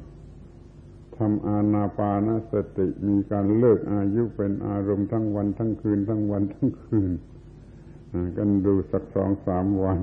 [1.19, 7.11] ทำอานาปานสติมีการเลิกอายุเป็นอารมณ์ทั้งวันทั้งคืน ทั้งวันทั้งคืน
[8.37, 9.99] กันดูสักสองสามวัน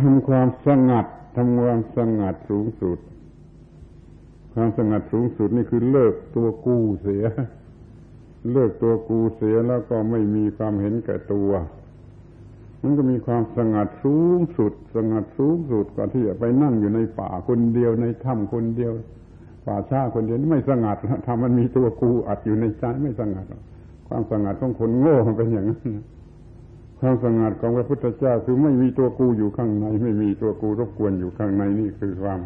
[0.00, 2.98] ทำความสงัดทำความสงัดสูงสุด
[4.54, 7.24] ความสงัดสูงสุดนี่คือเลิกตัวกูเสีย
[8.52, 11.50] เลิกตัวกูเสียแล้วก็ไม่มีความเห็นแก่ตัว
[12.82, 18.92] มันก็มีความสงัดสูงสุด สงัดสูงสุดกว่าที่จะไปนั่งอยู่ในป่าคนเดียวในถ้ำคนเดียว
[19.66, 23.46] ป่าช้าคนเดียวไม่สงัดทำมันมีตัวกูอัดอยู่ในใจไม่สงัด
[24.08, 25.90] ความสงัดของคนโง่มันเป็นอย่างนั้น
[27.00, 32.40] ความสงัดของพระพุทธเจ้าคือไม่มีตัวกูอยู่ข้างใน ไม่มีตัวกูรบกวนอยู่ข้างในนี่คือความ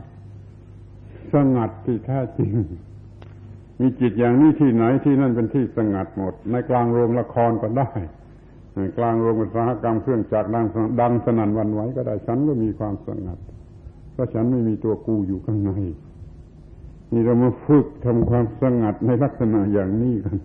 [1.33, 2.53] สงัดที่แท้จริง
[3.81, 7.91] มีจิตอย่างนี้ที่ไหนที่นั่นเป็นที่สงัดหมด ในกลางโรงละครก็ได้
[8.97, 10.67] กลางโรงอุตสาหกรรมเครื่องจักรดัง
[11.01, 13.39] ดังสนั่นวันไหวก็ได้ฉันก็มีความสงัด
[14.13, 15.71] เพราะฉันไม่มีตัวกูอยู่ข้างใน
[17.13, 20.37] นี่เรามาฝึกทำความสงัดในลักษณะอย่างนี้กัน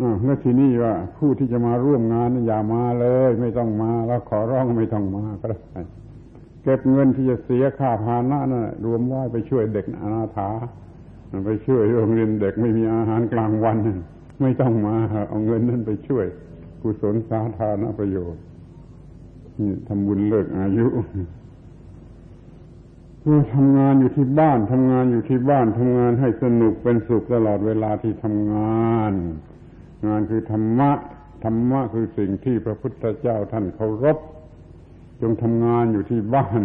[0.00, 5.58] อ่าแล้วทีนี้ว่า ผู้ที่จะมาร่วมงานอย่ามาเลย ไม่ต้องมา แล้วขอร้องไม่ต้องมาก็ได้
[6.62, 10.50] เก็บเงินที่จะเสียค่าพานะนั่นรวมไว้ไปช่วยเด็กอนาถา
[11.46, 13.76] ไปช่วยโรงเรียนเด็กไม่มีอาหารกลางวัน
[14.40, 14.96] ไม่ต้องมา
[15.28, 16.26] เอาเงินนั้นไปช่วย
[16.82, 18.42] กุศลสาธารณประโยชน์
[19.58, 20.86] นี่ทำบุญเลิกอายุ
[23.54, 29.12] ทำงานอยู่ที่บ้านทำงานอยู่ที่บ้านทำงานให้สนุกเป็นสุขตลอดเวลาที่ทำงาน
[30.06, 30.90] งานคือธรรมะ
[31.44, 34.18] ธรรมะคือสิ่งที่พระพุทธเจ้าท่านเคารพ
[35.22, 36.60] จงทำงานอยู่ที่บ้าน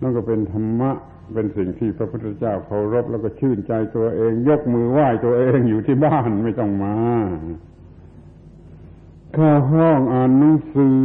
[0.00, 0.90] นั่นก็เป็นธรรมะ
[1.34, 6.96] เป็นสิ่งที่พระพุทธเจ้าเคารพแล้วก็ชื่นใจตัวเอง ยกมือไหว้ตัวเองอยู่ที่บ้านไม่ต้องมา
[9.36, 11.00] ข้าห้องอ่านหนังสือ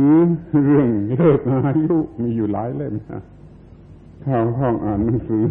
[0.66, 3.22] เรื่องเลิกอายุมีอยู่หลายเล่มนะ
[4.26, 5.46] ข้าห้องอ่านหนังสือ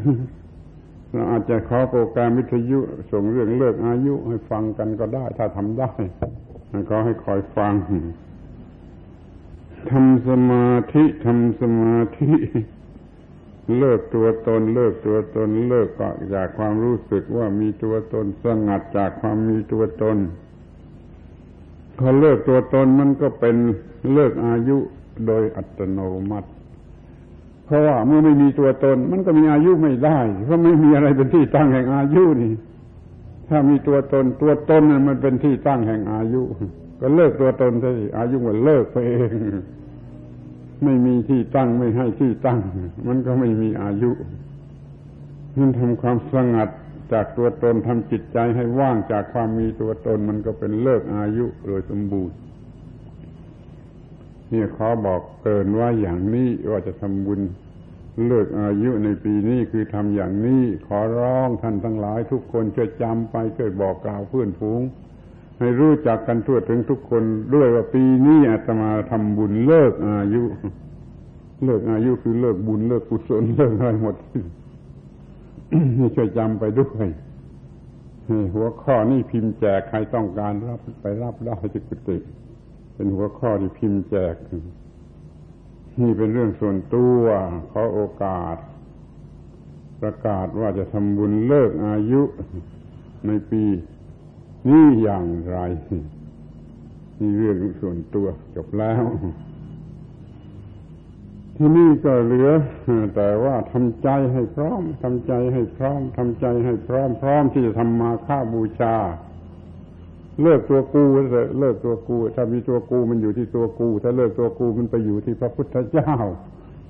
[1.13, 2.81] เราอาจจะขอโปรแกรมวิทยุ
[3.13, 5.91] ส่งเรื่องเลิกอายุให้ฟังกันก็ได้ ถ้าทำได้
[6.91, 7.75] ก็ให้คอยฟัง
[9.91, 12.33] ทำสมาธิทำสมาธิ
[13.79, 15.89] เลิกตัวตน เลิกตัวตน เลิก
[16.35, 20.19] จากความรู้สึกว่ามีตัวตนสงัดจากความมีตัวตน
[21.99, 23.57] พอเลิกตัวตนมันก็เป็น
[24.13, 24.79] เลิกอายุ
[25.27, 25.99] โดยอัตโน
[26.31, 26.49] มัติ
[27.67, 32.55] เพราะว่าเมื่อไม่มีตัวตน มันก็มีอายุไม่ได้เพราะไม่มีอะไรเป็นที่ตั้งแห่งอายุนี่
[33.49, 36.43] ถ้ามีตัวตนตัวตนนั้นมันเป็นที่ตั้งแห่งอายุ
[37.01, 39.33] ก็เลิกตัวตนซะอายุมันเลิกไปเอง
[40.85, 42.59] ไม่มีที่ตั้งไม่ให้ที่ตั้ง
[43.07, 44.11] มันก็ไม่มีอายุ
[45.59, 46.69] นั่นทำความสงัด
[47.13, 52.37] จากตัวตนทำจิตใจให้ว่างจากความมีตัวตน มันก็เป็นเลิกอายุโดยสมบูรณ์
[54.53, 57.41] นี่ขอบอกเกินว่าอย่างนี้ว่าจะทำบุญ
[58.27, 64.83] เลิกอายุในปีนี้คือทำอย่างนี้ ขอร้องท่านทั้งหลายทุกคนช่วยจำไปช่วยบอกกล่าวเพื่อนฝูง
[65.59, 67.23] ให้รู้จักกันทั่วถึงทุกคน
[67.55, 70.43] ด้วยว่าปีนี้อาตมาทำบุญเลิกอายุ
[71.65, 74.17] เลิกอายุคือเลิกบุญเลิกกุศลเลิกอะไรหมด
[75.99, 77.07] นี่ช่วยจำไปด้วย
[78.55, 82.17] หัวข้อนี่พิมพ์แจกใครต้องการรับไปรับได้ที่กุฏิ
[82.95, 84.35] เป็นหัวข้อที่พิมพ์แจก
[86.01, 87.23] นี่เป็นเรื่องส่วนตัว
[87.71, 88.57] ขอโอกาส
[90.01, 92.23] ประกาศว่าจะทำบุญเลิกอายุ
[93.27, 93.63] ในปี
[94.69, 95.59] นี้อย่างไร
[97.21, 99.05] นี่เรื่องส่วนตัวจบแล้ว
[101.57, 102.49] ที่นี่ก็เหลือ
[103.17, 108.97] แต่ว่าทำใจให้พร้อมทำใจให้พร้อมทำใจให้พร้อม พร้อมที่จะทำมาค่าบูชา
[110.43, 116.13] เลิกตัวกูเถอะเลิกตัวกู ถ้ามีตัวกูมันอยู่ที่ตัวกู ถ้าเลิกตัวกูมันไปอยู่ที่พระพุทธเจ้า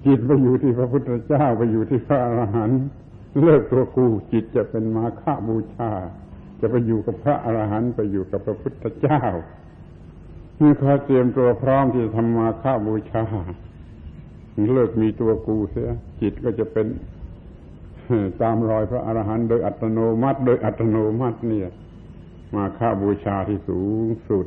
[0.07, 2.81] จิตไปอยู่ที่พระพุทธเจ้าไปอยู่ที่พระอรหันต์
[3.41, 5.91] เลิกตัวกูจิตจะเป็นมาค่าบูชา
[6.61, 9.23] จะไปอยู่กับพระอรหันต์ไปอยู่กับพระพุทธเจ้า
[10.61, 13.25] นี่ขอเตรียมตัวพร้อมที่จะทำมาค่าบูชา
[14.73, 15.91] เลิกมีตัวกูเสีย
[16.21, 16.87] จิตก็จะเป็น
[18.43, 21.69] ตามรอยพระอรหันต์โดยอัตโนมัติ โดยอัตโนมัติเนี่ย
[22.55, 24.47] มาค่าบูชาที่สูงสุด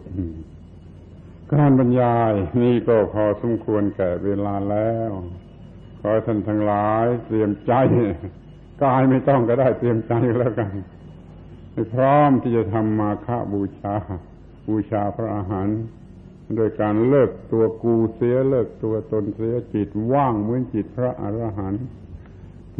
[1.53, 5.11] การบรรยายนี่ก็พอสมควรแก่เวลาแล้ว
[6.01, 7.73] ขอท่านทั้งหลาย เตรียมใจ
[8.83, 10.71] กายไม่ต้องก็ได้เตรียมใจแล้วกัน
[11.93, 13.95] พร้อมที่จะทำมาค่าบูชา
[14.67, 15.67] บูชาพระอาหาร
[16.55, 21.85] โดยการเลิกตัวกูเสียเลิกตัวตนเสียจิตว่างเหมือนจิตพระอรหันต์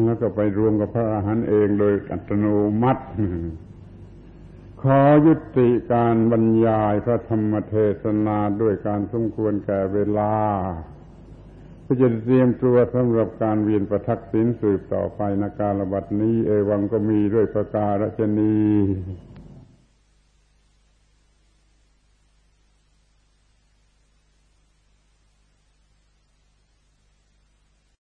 [0.03, 2.45] แล้วก็ไปรวมกับพระอรหันต์เองโดยอัตโน
[2.81, 3.03] มัติ
[4.81, 10.33] ขอยุติการบรรยายพระธรรมเทศนาด้วยการสมควรแก่เวลา
[11.87, 18.55] เพื่อจะเตรียมตัวสำหรับการเวียนประทักษิณสืบต่อไปในการระบัดนี้ เอวังก็มีด้วยประการชนี